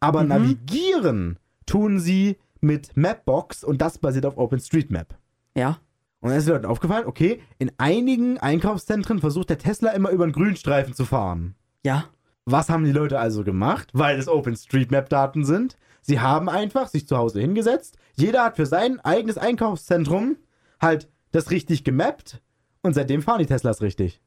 [0.00, 0.28] aber Mhm.
[0.28, 5.14] navigieren tun sie mit Mapbox und das basiert auf OpenStreetMap.
[5.56, 5.78] Ja.
[6.20, 10.24] Und dann ist den Leuten aufgefallen, okay, in einigen Einkaufszentren versucht der Tesla immer über
[10.24, 11.54] einen Grünstreifen zu fahren.
[11.84, 12.04] Ja.
[12.44, 13.90] Was haben die Leute also gemacht?
[13.92, 15.76] Weil es OpenStreetMap-Daten sind.
[16.06, 17.96] Sie haben einfach sich zu Hause hingesetzt.
[18.14, 20.36] Jeder hat für sein eigenes Einkaufszentrum
[20.80, 22.40] halt das richtig gemappt.
[22.82, 24.20] Und seitdem fahren die Teslas richtig.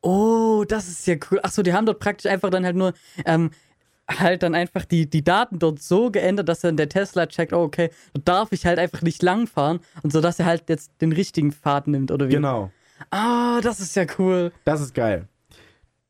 [0.00, 1.40] Oh, das ist ja cool.
[1.42, 2.94] Achso, die haben dort praktisch einfach dann halt nur,
[3.26, 3.50] ähm,
[4.08, 7.64] halt dann einfach die, die Daten dort so geändert, dass dann der Tesla checkt, oh,
[7.64, 11.12] okay, da darf ich halt einfach nicht langfahren und so, dass er halt jetzt den
[11.12, 12.32] richtigen Pfad nimmt, oder wie?
[12.32, 12.70] Genau.
[13.10, 14.50] Ah, das ist ja cool.
[14.64, 15.28] Das ist geil.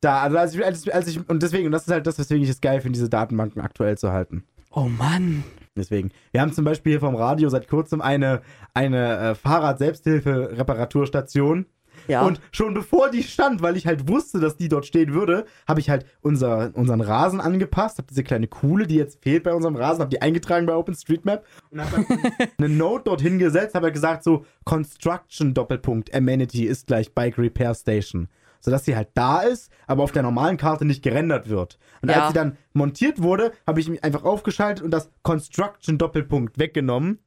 [0.01, 2.51] Da, also als ich, als ich, und deswegen, und das ist halt das, weswegen ich
[2.51, 4.45] es geil finde, diese Datenbanken aktuell zu halten.
[4.77, 5.43] Oh Mann.
[5.75, 6.13] Deswegen.
[6.33, 8.43] Wir haben zum Beispiel hier vom Radio seit kurzem eine,
[8.75, 11.65] eine äh, Fahrrad-Selbsthilfe-Reparaturstation.
[12.09, 12.27] Ja.
[12.27, 15.81] Und schon bevor die stand, weil ich halt wusste, dass die dort stehen würde, habe
[15.81, 19.77] ich halt unser, unseren Rasen angepasst, habe diese kleine Kuhle, die jetzt fehlt bei unserem
[19.77, 22.05] Rasen, habe die eingetragen bei OpenStreetMap und habe
[22.59, 27.75] eine Note dort hingesetzt, habe halt gesagt so, Construction Doppelpunkt Amenity ist gleich Bike Repair
[27.75, 28.29] Station.
[28.67, 31.79] Sodass sie halt da ist, aber auf der normalen Karte nicht gerendert wird.
[32.03, 32.17] Und Ja.
[32.19, 37.21] als sie dann montiert wurde, habe ich mich einfach aufgeschaltet und das Construction Doppelpunkt weggenommen.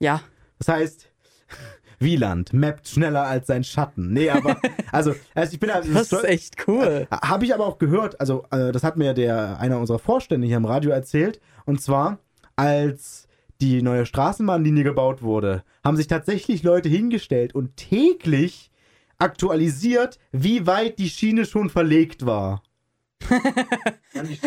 [0.00, 0.22] ja.
[0.58, 1.08] Das heißt,
[2.00, 4.12] Wieland mappt schneller als sein Schatten.
[4.12, 4.56] Nee, aber,
[4.92, 5.84] also, also ich bin halt.
[5.94, 7.06] Das ist echt cool.
[7.10, 10.56] Habe ich aber auch gehört, also äh, das hat mir der einer unserer Vorstände hier
[10.56, 11.40] im Radio erzählt.
[11.66, 12.18] Und zwar,
[12.56, 13.28] als
[13.60, 18.70] die neue Straßenbahnlinie gebaut wurde, haben sich tatsächlich Leute hingestellt und täglich
[19.18, 22.62] aktualisiert, wie weit die Schiene schon verlegt war.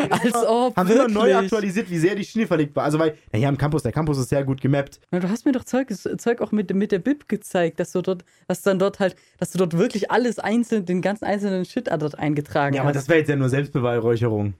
[0.09, 2.83] Als ob, haben immer neu aktualisiert, wie sehr die Schiene verlegt war.
[2.85, 4.99] Also weil, na, hier am Campus, der Campus ist sehr gut gemappt.
[5.11, 8.01] Na, du hast mir doch Zeug, Zeug auch mit, mit der Bib gezeigt, dass du
[8.01, 11.87] dort, dass dann dort halt, dass du dort wirklich alles einzeln, den ganzen einzelnen Shit
[11.87, 12.95] dort eingetragen Ja, aber hast.
[12.95, 14.53] das wäre jetzt ja nur Selbstbeweihräucherung.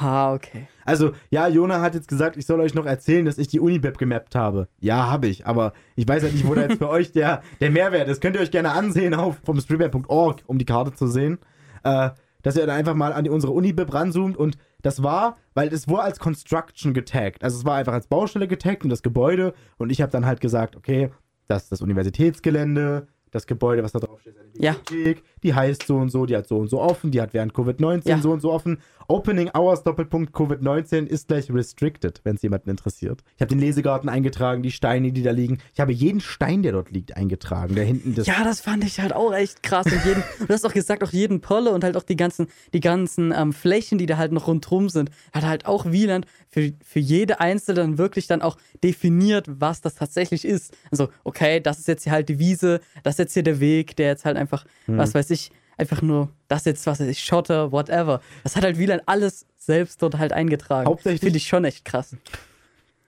[0.00, 0.66] Ha, okay.
[0.84, 3.98] Also, ja, Jona hat jetzt gesagt, ich soll euch noch erzählen, dass ich die Unibib
[3.98, 4.68] gemappt habe.
[4.80, 7.70] Ja, habe ich, aber ich weiß halt nicht, wo da jetzt für euch der, der
[7.70, 8.20] Mehrwert ist.
[8.22, 11.38] Könnt ihr euch gerne ansehen auf vom streetmap.org, um die Karte zu sehen.
[11.84, 12.10] Äh,
[12.42, 15.86] dass ihr dann einfach mal an die, unsere Unibib ranzoomt und das war, weil es
[15.86, 17.44] wurde als Construction getaggt.
[17.44, 20.40] Also es war einfach als Baustelle getaggt und das Gebäude und ich habe dann halt
[20.40, 21.10] gesagt, okay,
[21.46, 24.72] das ist das Universitätsgelände, das Gebäude, was da drauf steht, ist eine Ja.
[24.72, 27.54] Bibliothek, die heißt so und so, die hat so und so offen, die hat während
[27.54, 28.18] Covid-19 Ja.
[28.18, 28.78] so und so offen.
[29.08, 33.22] Opening Hours Doppelpunkt Covid-19 ist gleich restricted, wenn es jemanden interessiert.
[33.36, 35.58] Ich habe den Lesegarten eingetragen, die Steine, die da liegen.
[35.74, 39.00] Ich habe jeden Stein, der dort liegt, eingetragen, der hinten das Ja, das fand ich
[39.00, 39.86] halt auch echt krass.
[39.86, 42.80] Und jeden, du hast auch gesagt, auch jeden Polle und halt auch die ganzen, die
[42.80, 47.00] ganzen ähm, Flächen, die da halt noch rundrum sind, hat halt auch Wieland für, für
[47.00, 50.76] jede einzelne dann wirklich dann auch definiert, was das tatsächlich ist.
[50.90, 53.96] Also, okay, das ist jetzt hier halt die Wiese, das ist jetzt hier der Weg,
[53.96, 54.98] der jetzt halt einfach, Mhm.
[54.98, 58.20] was weiß ich, einfach nur, das jetzt, was ich, Schotter, whatever.
[58.42, 60.86] Das hat halt Wieland alles selbst dort halt eingetragen.
[60.88, 62.16] Hauptsächlich- Finde ich schon echt krass.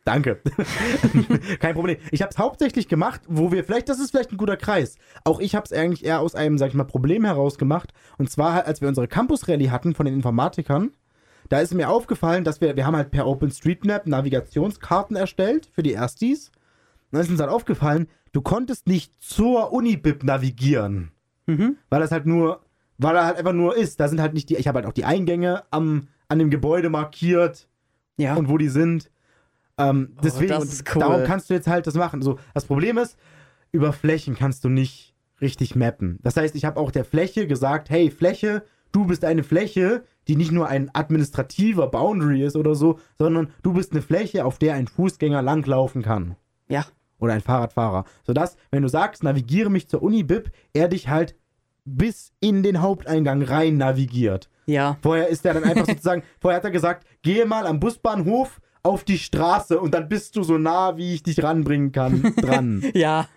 [0.04, 0.40] Danke.
[1.60, 1.96] Kein Problem.
[2.10, 4.96] Ich habe es hauptsächlich gemacht, wo wir vielleicht, das ist vielleicht ein guter Kreis.
[5.24, 7.92] Auch ich habe es eigentlich eher aus einem, sag ich mal, Problem heraus gemacht.
[8.18, 10.90] Und zwar, halt, als wir unsere Campus-Rallye hatten von den Informatikern,
[11.48, 15.92] da ist mir aufgefallen, dass wir, wir haben halt per OpenStreetMap Navigationskarten erstellt für die
[15.92, 16.48] Erstis.
[16.48, 21.12] Und dann ist uns halt aufgefallen, du konntest nicht zur Unibib navigieren.
[21.46, 21.76] Mhm.
[21.90, 22.60] Weil das halt nur,
[22.98, 24.00] weil er halt einfach nur ist.
[24.00, 26.90] Da sind halt nicht die, ich habe halt auch die Eingänge am, an dem Gebäude
[26.90, 27.68] markiert
[28.16, 28.34] Ja.
[28.34, 29.10] und wo die sind.
[29.76, 31.00] Ähm, deswegen, das und ist cool.
[31.00, 32.22] darum kannst du jetzt halt das machen.
[32.22, 33.16] So, das Problem ist,
[33.72, 36.18] über Flächen kannst du nicht richtig mappen.
[36.22, 40.36] Das heißt, ich habe auch der Fläche gesagt, hey, Fläche, du bist eine Fläche, die
[40.36, 44.74] nicht nur ein administrativer Boundary ist oder so, sondern du bist eine Fläche, auf der
[44.74, 46.36] ein Fußgänger langlaufen kann.
[46.68, 46.84] ja.
[47.24, 48.04] Oder ein Fahrradfahrer.
[48.22, 51.34] Sodass, wenn du sagst, navigiere mich zur Unibib, er dich halt
[51.84, 54.48] bis in den Haupteingang rein navigiert.
[54.66, 54.98] Ja.
[55.02, 59.04] Vorher ist er dann einfach sozusagen, vorher hat er gesagt, gehe mal am Busbahnhof auf
[59.04, 62.84] die Straße und dann bist du so nah, wie ich dich ranbringen kann, dran.
[62.94, 63.28] Ja.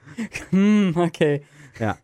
[0.49, 1.43] Hm, okay.
[1.79, 1.97] ja.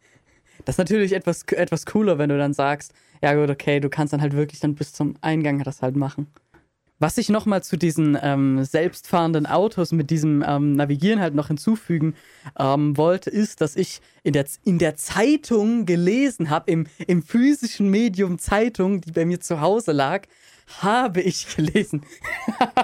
[0.66, 4.14] Das ist natürlich etwas, etwas cooler, wenn du dann sagst, ja gut, okay, du kannst
[4.14, 6.28] dann halt wirklich dann bis zum Eingang das halt machen.
[7.00, 12.16] Was ich nochmal zu diesen ähm, selbstfahrenden Autos mit diesem ähm, Navigieren halt noch hinzufügen
[12.58, 17.90] ähm, wollte, ist, dass ich in der, in der Zeitung gelesen habe, im, im physischen
[17.90, 20.28] Medium Zeitung, die bei mir zu Hause lag,
[20.82, 22.06] habe ich gelesen.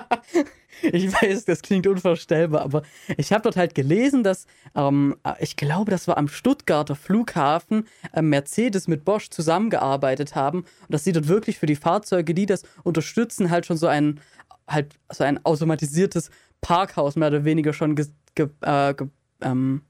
[0.82, 2.84] Ich weiß, das klingt unvorstellbar, aber
[3.18, 8.22] ich habe dort halt gelesen, dass ähm, ich glaube, das war am Stuttgarter Flughafen äh,
[8.22, 12.64] Mercedes mit Bosch zusammengearbeitet haben und dass sie dort wirklich für die Fahrzeuge, die das
[12.84, 14.20] unterstützen, halt schon so ein
[14.68, 16.30] halt so ein automatisiertes
[16.62, 18.06] Parkhaus mehr oder weniger schon ge,
[18.36, 19.08] ge, äh, ge,
[19.42, 19.82] ähm,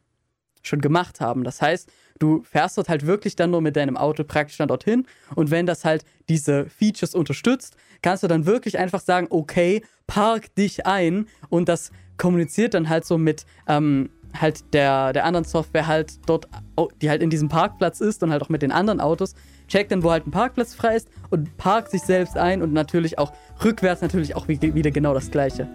[0.62, 1.44] schon gemacht haben.
[1.44, 1.90] Das heißt,
[2.20, 5.06] du fährst dort halt wirklich dann nur mit deinem Auto praktisch dann dorthin
[5.36, 10.54] und wenn das halt diese Features unterstützt, kannst du dann wirklich einfach sagen, okay, park
[10.56, 15.88] dich ein und das kommuniziert dann halt so mit ähm, halt der, der anderen Software
[15.88, 16.48] halt dort,
[17.02, 19.34] die halt in diesem Parkplatz ist und halt auch mit den anderen Autos,
[19.68, 23.18] checkt dann, wo halt ein Parkplatz frei ist und parkt sich selbst ein und natürlich
[23.18, 23.34] auch
[23.64, 25.68] rückwärts natürlich auch wie, wieder genau das gleiche.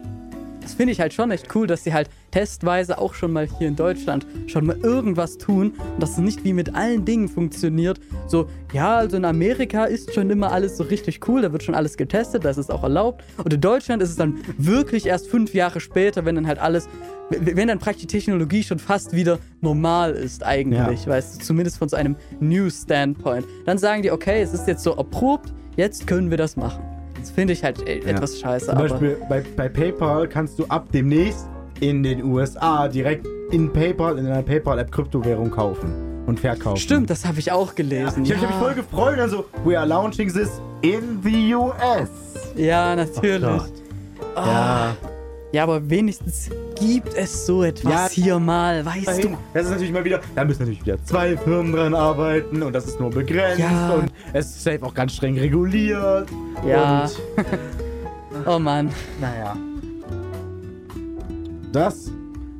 [0.64, 3.68] Das finde ich halt schon echt cool, dass sie halt testweise auch schon mal hier
[3.68, 8.00] in Deutschland schon mal irgendwas tun und dass es nicht wie mit allen Dingen funktioniert.
[8.26, 11.74] So, ja, also in Amerika ist schon immer alles so richtig cool, da wird schon
[11.74, 13.22] alles getestet, das ist auch erlaubt.
[13.36, 16.88] Und in Deutschland ist es dann wirklich erst fünf Jahre später, wenn dann halt alles,
[17.28, 21.90] wenn dann praktisch die Technologie schon fast wieder normal ist eigentlich, weißt du, zumindest von
[21.90, 23.46] so einem News-Standpoint.
[23.66, 26.93] Dann sagen die, okay, es ist jetzt so erprobt, jetzt können wir das machen.
[27.24, 28.86] Das finde ich halt äh, etwas scheiße, Zum aber...
[28.86, 31.48] Beispiel bei, bei PayPal kannst du ab demnächst
[31.80, 36.76] in den USA direkt in PayPal, in einer PayPal-App Kryptowährung kaufen und verkaufen.
[36.76, 38.24] Stimmt, das habe ich auch gelesen.
[38.24, 42.10] Ich habe mich voll gefreut und dann so, we are launching this in the US.
[42.56, 43.40] Ja, natürlich.
[43.40, 43.72] Gott.
[44.36, 44.94] Ja.
[45.54, 48.22] Ja, aber wenigstens gibt es so etwas Ja.
[48.24, 49.22] hier mal, weißt Dahin.
[49.32, 49.38] du?
[49.54, 52.86] Das ist natürlich mal wieder, da müssen natürlich wieder zwei Firmen dran arbeiten und das
[52.86, 53.94] ist nur begrenzt Ja.
[53.94, 56.28] und es ist safe auch ganz streng reguliert.
[56.66, 57.08] Ja.
[58.46, 58.90] Oh Mann.
[59.20, 59.56] naja.
[61.72, 62.10] Das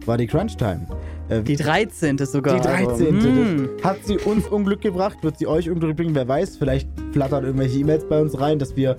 [0.07, 0.87] war die Crunch Time.
[1.29, 2.17] Äh, Die 13.
[2.19, 2.55] sogar.
[2.55, 2.87] Die 13.
[3.17, 3.69] Also, hm.
[3.83, 5.19] Hat sie uns Unglück gebracht?
[5.23, 6.15] Wird sie euch Unglück bringen?
[6.15, 8.97] Wer weiß, vielleicht flattern irgendwelche E-Mails bei uns rein, dass wir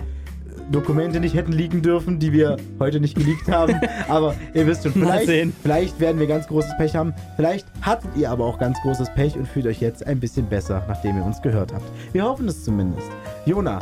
[0.72, 3.80] Dokumente nicht hätten liegen dürfen, die wir heute nicht geleakt haben.
[4.08, 5.54] aber ihr wisst schon, vielleicht, sehen.
[5.62, 7.14] vielleicht werden wir ganz großes Pech haben.
[7.36, 10.84] Vielleicht hattet ihr aber auch ganz großes Pech und fühlt euch jetzt ein bisschen besser,
[10.88, 11.86] nachdem ihr uns gehört habt.
[12.14, 13.10] Wir hoffen es zumindest.
[13.46, 13.80] Jona,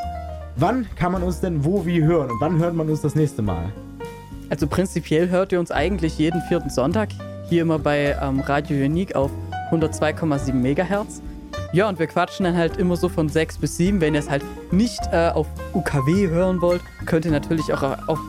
[0.55, 3.41] wann kann man uns denn wo wie hören und wann hört man uns das nächste
[3.41, 3.71] Mal?
[4.49, 7.09] Also prinzipiell hört ihr uns eigentlich jeden vierten Sonntag
[7.49, 9.31] hier immer bei ähm, Radio Unique auf
[9.71, 11.21] 102,7 Megahertz.
[11.73, 13.99] Ja, und wir quatschen dann halt immer so von 6 bis 7.
[13.99, 18.19] Wenn ihr es halt nicht äh, auf UKW hören wollt, könnt ihr natürlich auch auf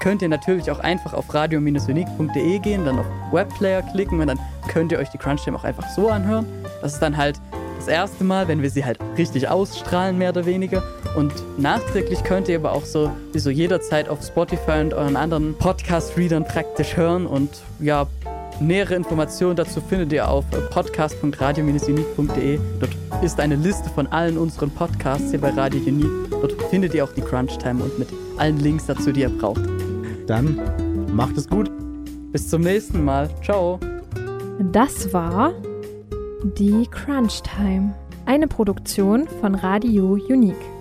[0.00, 4.92] könnt ihr natürlich auch einfach auf radio-unique.de gehen, dann auf Webplayer klicken und dann könnt
[4.92, 6.44] ihr euch die Crunch Time auch einfach so anhören.
[6.82, 7.40] Das ist dann halt
[7.78, 10.82] das erste Mal, wenn wir sie halt richtig ausstrahlen, mehr oder weniger.
[11.16, 15.54] Und nachträglich könnt ihr aber auch so, wie so jederzeit auf Spotify und euren anderen
[15.56, 17.26] Podcast-Readern praktisch hören.
[17.26, 18.06] Und ja,
[18.60, 22.58] Nähere Informationen dazu findet ihr auf podcast.radio-unique.de.
[22.78, 26.30] Dort ist eine Liste von allen unseren Podcasts hier bei Radio Unique.
[26.30, 29.62] Dort findet ihr auch die Crunch Time und mit allen Links dazu, die ihr braucht.
[30.26, 30.60] Dann
[31.12, 31.70] macht es gut.
[32.32, 33.28] Bis zum nächsten Mal.
[33.42, 33.80] Ciao.
[34.72, 35.52] Das war
[36.58, 37.94] die Crunch Time,
[38.24, 40.73] eine Produktion von Radio Unique.